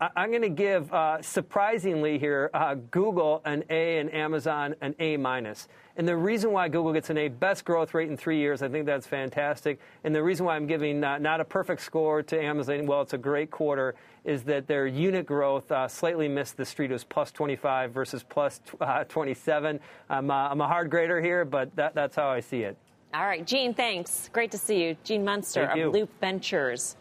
[0.00, 5.16] I'm going to give, uh, surprisingly here, uh, Google an A and Amazon an A
[5.16, 5.66] minus.
[5.96, 8.68] And the reason why Google gets an A, best growth rate in three years, I
[8.68, 9.80] think that's fantastic.
[10.04, 13.14] And the reason why I'm giving not, not a perfect score to Amazon, well, it's
[13.14, 16.90] a great quarter, is that their unit growth uh, slightly missed the street.
[16.90, 19.80] It was plus 25 versus plus, uh, 27.
[20.08, 22.76] I'm, uh, I'm a hard grader here, but that, that's how I see it.
[23.12, 24.30] All right, Gene, thanks.
[24.32, 24.96] Great to see you.
[25.02, 25.90] Gene Munster Thank of you.
[25.90, 26.94] Loup Ventures.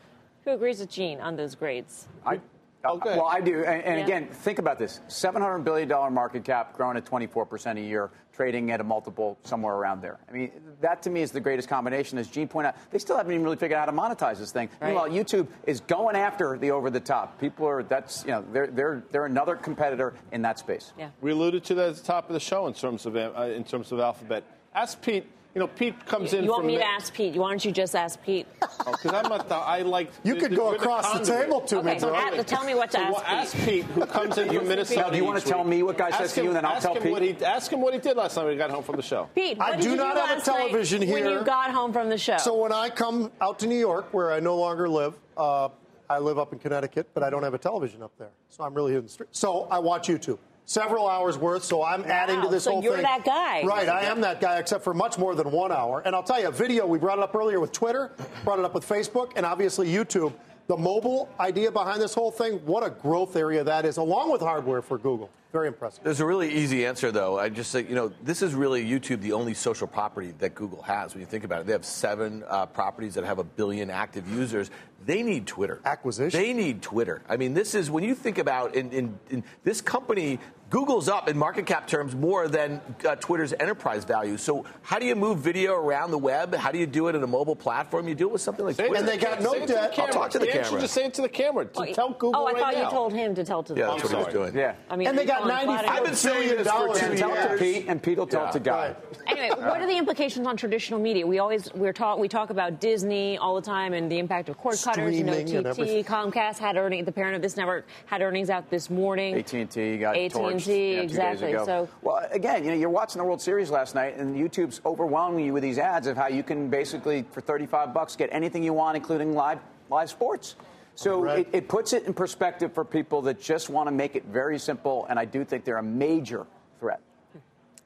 [0.45, 2.07] Who agrees with Gene on those grades?
[2.25, 2.39] I,
[2.87, 3.15] Okay.
[3.15, 3.63] Well, I do.
[3.63, 4.05] And, and yeah.
[4.05, 8.79] again, think about this $700 billion market cap, growing at 24% a year, trading at
[8.79, 10.19] a multiple somewhere around there.
[10.29, 12.17] I mean, that to me is the greatest combination.
[12.17, 14.51] As Gene pointed out, they still haven't even really figured out how to monetize this
[14.51, 14.69] thing.
[14.79, 14.87] Right.
[14.87, 17.39] Meanwhile, YouTube is going after the over the top.
[17.39, 20.93] People are, that's, you know, they're, they're, they're another competitor in that space.
[20.97, 21.09] Yeah.
[21.21, 23.63] We alluded to that at the top of the show in terms of, uh, in
[23.63, 24.43] terms of Alphabet.
[24.73, 25.25] Ask Pete
[25.57, 26.45] you know, Pete comes you, in.
[26.45, 27.35] You want from me to ask Pete?
[27.35, 28.45] Why don't you just ask Pete?
[28.59, 29.55] Because oh, I'm not the.
[29.55, 30.11] I like.
[30.23, 31.99] You the, could go across the, the table to okay, me.
[31.99, 33.13] So at, tell me what to so ask.
[33.15, 35.09] Well, ask Pete, who comes in from Minnesota.
[35.09, 36.95] do you want to tell me what guy says to you, and then I'll tell
[36.95, 37.11] Pete?
[37.11, 39.31] What he, ask him what he did last time he got home from the show.
[39.33, 41.13] Pete, I do not have a television here.
[41.13, 42.37] When you got home from the show.
[42.37, 45.15] So when I come out to New York, where I no longer live.
[45.35, 45.69] Uh,
[46.09, 48.29] I live up in Connecticut, but I don't have a television up there.
[48.47, 49.29] So I'm really hitting the street.
[49.33, 50.37] So I watch YouTube
[50.67, 51.63] several hours worth.
[51.63, 53.03] So I'm wow, adding to this so whole you're thing.
[53.03, 53.89] that guy, right?
[53.89, 56.03] I am that guy, except for much more than one hour.
[56.05, 56.85] And I'll tell you, a video.
[56.85, 58.11] We brought it up earlier with Twitter,
[58.43, 60.33] brought it up with Facebook, and obviously YouTube.
[60.67, 64.41] The mobile idea behind this whole thing, what a growth area that is, along with
[64.41, 65.29] hardware for Google.
[65.53, 66.03] Very impressive.
[66.03, 67.39] There's a really easy answer, though.
[67.39, 70.81] I just say, you know, this is really YouTube, the only social property that Google
[70.81, 71.13] has.
[71.13, 74.27] When you think about it, they have seven uh, properties that have a billion active
[74.29, 74.69] users.
[75.05, 75.79] They need Twitter.
[75.85, 76.37] Acquisition.
[76.37, 77.21] They need Twitter.
[77.29, 80.37] I mean, this is when you think about in, in, in this company
[80.69, 84.35] Google's up in market cap terms more than uh, Twitter's enterprise value.
[84.35, 86.53] So how do you move video around the web?
[86.53, 88.07] How do you do it in a mobile platform?
[88.07, 88.99] You do it with something like say Twitter.
[88.99, 89.97] And they got no debt.
[89.97, 90.81] I'll talk to the, the camera.
[90.81, 91.65] Just say it to the camera.
[91.65, 92.35] To oh, tell Google.
[92.35, 92.83] Oh, I right thought now.
[92.83, 93.79] you told him to tell to the.
[93.79, 94.55] Yeah, that's what he was doing.
[94.55, 94.75] Yeah.
[94.89, 97.57] I mean, and they got ninety-four I've been saying this for two Tell it to
[97.57, 98.49] Pete, and Pete will tell yeah.
[98.49, 98.87] it to Guy.
[98.87, 98.97] Right.
[99.27, 101.25] Anyway, what are the implications on traditional media?
[101.25, 104.57] We always we're talk we talk about Disney all the time and the impact of
[104.57, 105.17] cord cutters.
[105.17, 107.05] You know, TT, Comcast had earnings.
[107.05, 109.35] The parent of this network had earnings out this morning.
[109.35, 111.53] AT and T got AT and T exactly.
[111.53, 115.45] So well, again, you know, you're watching the World Series last night, and YouTube's overwhelming
[115.45, 118.73] you with these ads of how you can basically for 35 bucks get anything you
[118.73, 120.55] want, including live live sports.
[120.95, 121.39] So right.
[121.39, 124.57] it, it puts it in perspective for people that just want to make it very
[124.57, 126.47] simple, and I do think they're a major
[126.79, 127.01] threat.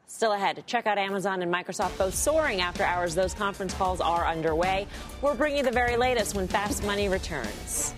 [0.07, 3.15] Still ahead, check out Amazon and Microsoft both soaring after hours.
[3.15, 4.87] Those conference calls are underway.
[5.21, 7.93] We're bringing you the very latest when Fast Money returns.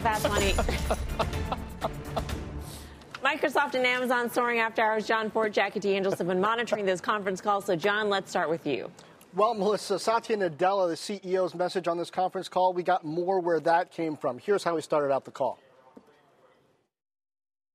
[0.00, 0.52] Fast Money.
[3.22, 5.06] Microsoft and Amazon soaring after hours.
[5.06, 7.66] Jon Fortt, Jackie DeAngelis have been monitoring those conference calls.
[7.66, 8.90] So, Jon, let's start with you.
[9.36, 13.60] Well, Melissa, Satya Nadella, the CEO's message on this conference call, we got more where
[13.60, 14.38] that came from.
[14.38, 15.58] Here's how he started out the call.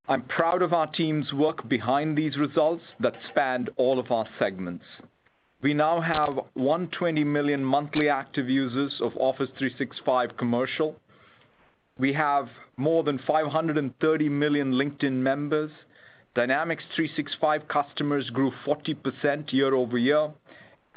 [0.07, 4.83] I'm proud of our team's work behind these results that spanned all of our segments.
[5.61, 10.95] We now have 120 million monthly active users of Office 365 Commercial,
[11.97, 15.71] We have more than 530 million LinkedIn members.
[16.35, 20.29] Dynamics 365 customers grew 40% year-over-year.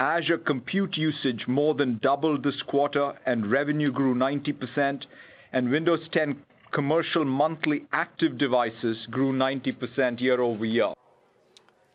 [0.00, 5.04] Azure compute usage more than doubled this quarter, and revenue grew 90%.
[5.52, 6.36] And Windows 10
[6.72, 10.94] commercial monthly active devices grew 90% year-over-year.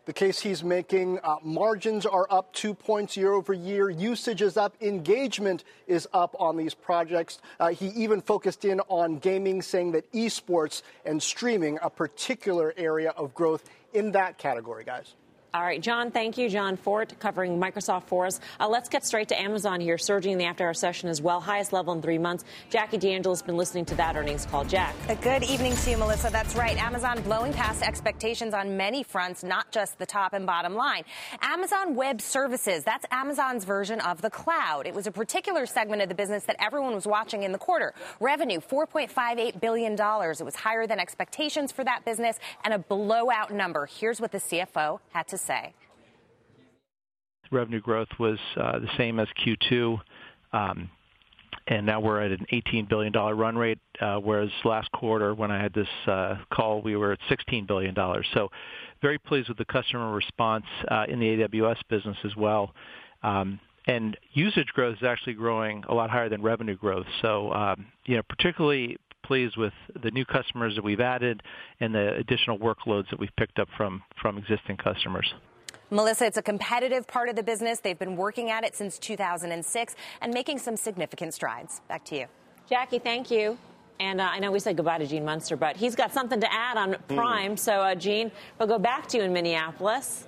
[0.06, 3.90] The case he's making, uh, margins are up two points year over year.
[3.90, 4.76] Usage is up.
[4.82, 7.40] Engagement is up on these projects.
[7.58, 13.12] Uh, he even focused in on gaming, saying that esports and streaming, a particular area
[13.12, 15.14] of growth in that category, guys.
[15.56, 16.50] All right, Jon, thank you.
[16.50, 18.40] Jon Fortt covering Microsoft for us.
[18.60, 21.40] Uh, let's get straight to Amazon here, surging in the after hour session as well.
[21.40, 22.44] Highest level in three months.
[22.72, 24.66] Jackie DeAngelis's been listening to that earnings call.
[24.66, 24.96] Jack.
[25.10, 26.32] A good evening to you, Melissa.
[26.32, 26.76] That's right.
[26.76, 31.04] Amazon blowing past expectations on many fronts, not just the top and bottom line.
[31.44, 34.88] Amazon Web Services, that's Amazon's version of the cloud.
[34.88, 37.94] It was a particular segment of the business that everyone was watching in the quarter.
[38.20, 39.94] Revenue, $4.58 billion.
[39.94, 43.86] It was higher than expectations for that business and a blowout number.
[43.86, 45.43] Here's what the CFO had to say.
[47.52, 50.00] Revenue growth was uh, the same as Q2.
[50.54, 50.90] Um,
[51.68, 55.62] and now we're at an $18 billion run rate, uh, whereas last quarter when I
[55.62, 57.96] had this uh, call, we were at $16 billion.
[58.34, 58.50] So
[59.02, 62.74] very pleased with the customer response uh, in the AWS business as well.
[63.22, 67.06] Um, and usage growth is actually growing a lot higher than revenue growth.
[67.22, 71.42] So, um, you know, particularly pleased with the new customers that we've added
[71.80, 75.34] and the additional workloads that we've picked up from, from existing customers.
[75.90, 77.80] Melissa, it's a competitive part of the business.
[77.80, 81.82] They've been working at it since 2006 and making some significant strides.
[81.88, 82.26] Back to you.
[82.68, 83.58] Jackie, thank you.
[84.00, 86.52] And uh, I know we said goodbye to Gene Munster, but he's got something to
[86.52, 87.16] add on hmm.
[87.16, 87.56] Prime.
[87.56, 87.60] Mm.
[87.60, 90.26] So, uh, Gene, we'll go back to you in Minneapolis.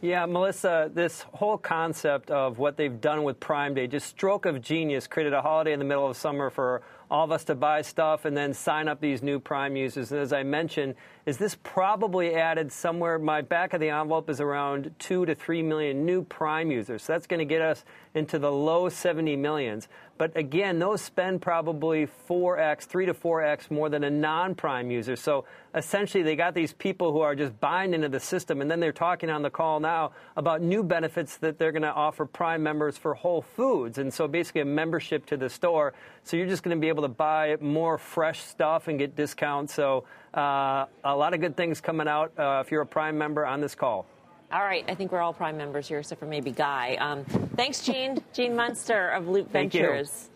[0.00, 4.60] Yeah, Melissa, this whole concept of what they've done with Prime Day, just stroke of
[4.60, 6.82] genius, created a holiday in the middle of summer for
[7.12, 10.10] all of us to buy stuff and then sign up these new Prime users.
[10.10, 10.94] And as I mentioned,
[11.26, 15.62] is this probably added somewhere, my back of the envelope is around 2 to 3
[15.62, 17.02] million new Prime users.
[17.02, 17.84] So that's going to get us
[18.14, 19.88] into the low 70 millions.
[20.18, 25.16] But again, those spend probably 4x, 3 to 4x more than a non Prime user.
[25.16, 28.60] So essentially, they got these people who are just buying into the system.
[28.60, 31.92] And then they're talking on the call now about new benefits that they're going to
[31.92, 33.98] offer Prime members for Whole Foods.
[33.98, 35.92] And so basically, a membership to the store.
[36.24, 39.74] So you're just going to be able to buy more fresh stuff and get discounts.
[39.74, 43.46] So uh, a lot of good things coming out uh, if you're a Prime member
[43.46, 44.06] on this call.
[44.52, 46.96] All right, I think we're all Prime members here, except for maybe Guy.
[46.96, 47.24] Um,
[47.56, 48.22] thanks, Gene.
[48.34, 50.28] Gene Munster of Loup Thank Ventures.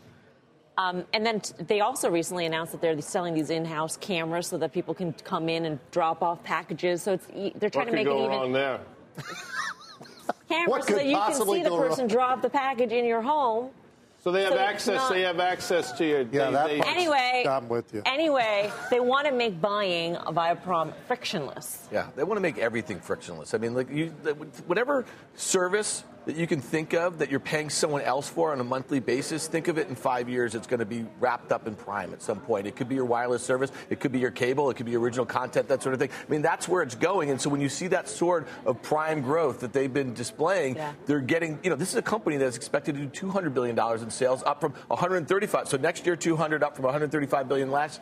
[0.78, 4.58] Um, and then t- they also recently announced that they're selling these in-house cameras so
[4.58, 7.02] that people can come in and drop off packages.
[7.02, 8.28] So it's e- they're trying what to make it even.
[8.28, 8.80] Wrong there?
[10.48, 12.08] cameras so that you can see the person wrong?
[12.08, 13.70] drop the package in your home.
[14.27, 14.97] So they have so access.
[14.97, 16.22] Not, they have access to your.
[16.22, 17.47] Yeah, they, that they, anyway.
[17.49, 18.03] I'm with you.
[18.05, 21.87] Anyway, they want to make buying via prom frictionless.
[21.93, 23.55] Yeah, they want to make everything frictionless.
[23.55, 24.09] I mean, like you,
[24.66, 25.05] whatever
[25.37, 28.99] service that you can think of that you're paying someone else for on a monthly
[28.99, 32.12] basis, think of it in five years, it's going to be wrapped up in Prime
[32.12, 32.66] at some point.
[32.66, 35.24] It could be your wireless service, it could be your cable, it could be original
[35.24, 36.11] content, that sort of thing.
[36.11, 37.31] I mean, that's where it's going.
[37.31, 40.93] And so when you see that sort of Prime growth that they've been displaying, yeah.
[41.07, 44.11] they're getting, you know, this is a company that's expected to do $200 billion in
[44.11, 45.68] sales, up from 135.
[45.68, 48.01] So next year, 200, up from 135 billion last.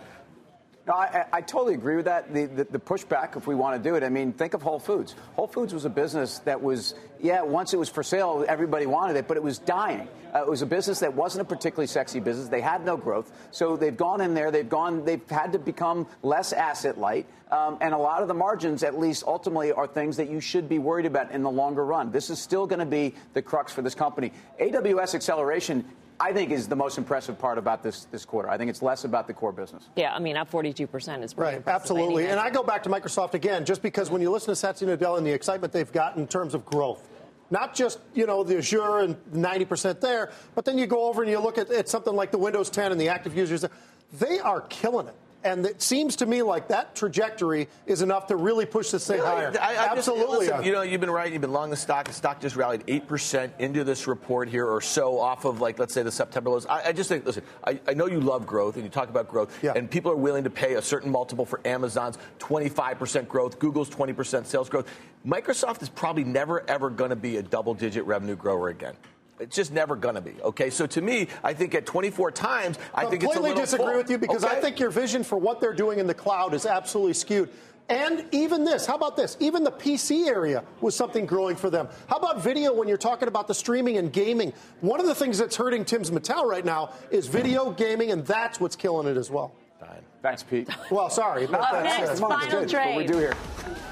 [0.86, 2.34] No, I, I, totally agree with that.
[2.34, 4.78] The, the, the, pushback, if we want to do it, I mean, think of Whole
[4.78, 5.14] Foods.
[5.34, 9.16] Whole Foods was a business that was, yeah, once it was for sale, everybody wanted
[9.16, 10.06] it, but it was dying.
[10.34, 12.48] Uh, it was a business that wasn't a particularly sexy business.
[12.48, 13.32] They had no growth.
[13.50, 17.26] So they've gone in there, they've gone, they've had to become less asset light.
[17.50, 20.68] Um, and a lot of the margins, at least ultimately, are things that you should
[20.68, 22.10] be worried about in the longer run.
[22.10, 24.32] This is still going to be the crux for this company.
[24.60, 25.86] AWS acceleration
[26.20, 28.48] I think is the most impressive part about this this quarter.
[28.48, 29.88] I think it's less about the core business.
[29.96, 31.62] Yeah, I mean, up 42% is right.
[31.66, 32.26] Absolutely.
[32.26, 35.18] And I go back to Microsoft again, just because when you listen to Satya Nadella
[35.18, 37.08] and the excitement they've got in terms of growth,
[37.50, 41.30] not just you know the Azure and 90% there, but then you go over and
[41.30, 43.64] you look at, at something like the Windows 10 and the active users.
[44.12, 45.16] They are killing it.
[45.44, 49.20] And it seems to me like that trajectory is enough to really push this thing
[49.20, 49.52] higher.
[49.60, 50.46] I, I Absolutely.
[50.46, 51.30] Just, listen, you know, you've been right.
[51.30, 52.06] You've been long the stock.
[52.06, 55.92] The stock just rallied 8% into this report here or so off of, like, let's
[55.92, 56.64] say the September lows.
[56.64, 59.28] I, I just think, listen, I, I, know you love growth and you talk about
[59.28, 59.56] growth.
[59.62, 59.74] Yeah.
[59.76, 64.46] And people are willing to pay a certain multiple for Amazon's 25% growth, Google's 20%
[64.46, 64.90] sales growth.
[65.26, 68.94] Microsoft is probably never, ever going to be a double digit revenue grower again.
[69.40, 70.34] It's just never going to be.
[70.42, 73.86] Okay, so to me, I think at 24 times, I think it's a little disagree
[73.86, 73.96] full.
[73.96, 74.56] with you because okay?
[74.56, 77.50] I think your vision for what they're doing in the cloud is absolutely skewed.
[77.88, 79.36] And even this, how about this?
[79.40, 81.88] Even the PC area was something growing for them.
[82.06, 84.54] How about video when you're talking about the streaming and gaming?
[84.80, 88.58] One of the things that's hurting Tim's Mattel right now is video gaming, and that's
[88.58, 89.52] what's killing it as well.
[89.80, 90.02] Fine.
[90.22, 90.68] Thanks, Pete.
[90.90, 91.46] Well, sorry.
[91.46, 92.86] Up next, final trade.
[92.86, 93.34] What we do here.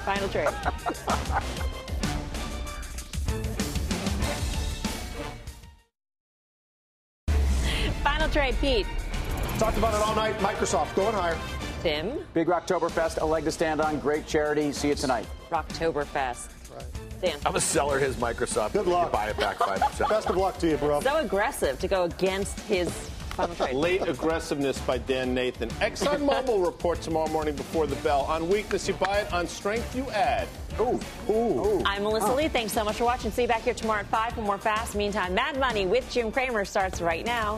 [0.05, 0.49] Final trade.
[8.33, 8.87] final trade, Pete.
[9.59, 10.37] Talked about it all night.
[10.39, 11.37] Microsoft going higher.
[11.81, 12.19] Tim.
[12.33, 13.99] Big Rocktoberfest, a leg to stand on.
[13.99, 14.71] Great charity.
[14.71, 15.25] See you tonight.
[15.51, 16.49] Rocktoberfest.
[17.21, 17.37] Dan.
[17.45, 18.73] I'm a seller his Microsoft.
[18.73, 19.11] Good luck.
[19.11, 20.09] Buy it back 5%.
[20.09, 20.99] Best of luck to you, bro.
[21.01, 23.09] So aggressive to go against his.
[23.71, 25.67] Late aggressiveness by Dan Nathan.
[25.69, 28.21] ExxonMobil report tomorrow morning before the bell.
[28.21, 29.33] On weakness, you buy it.
[29.33, 30.47] On strength, you add.
[30.79, 30.99] Ooh.
[31.29, 31.81] Ooh.
[31.83, 32.47] I'm Melissa Lee.
[32.47, 33.31] Thanks so much for watching.
[33.31, 34.93] See you back here tomorrow at 5 for more Fast.
[34.93, 37.57] Meantime, Mad Money with Jim Cramer starts right now.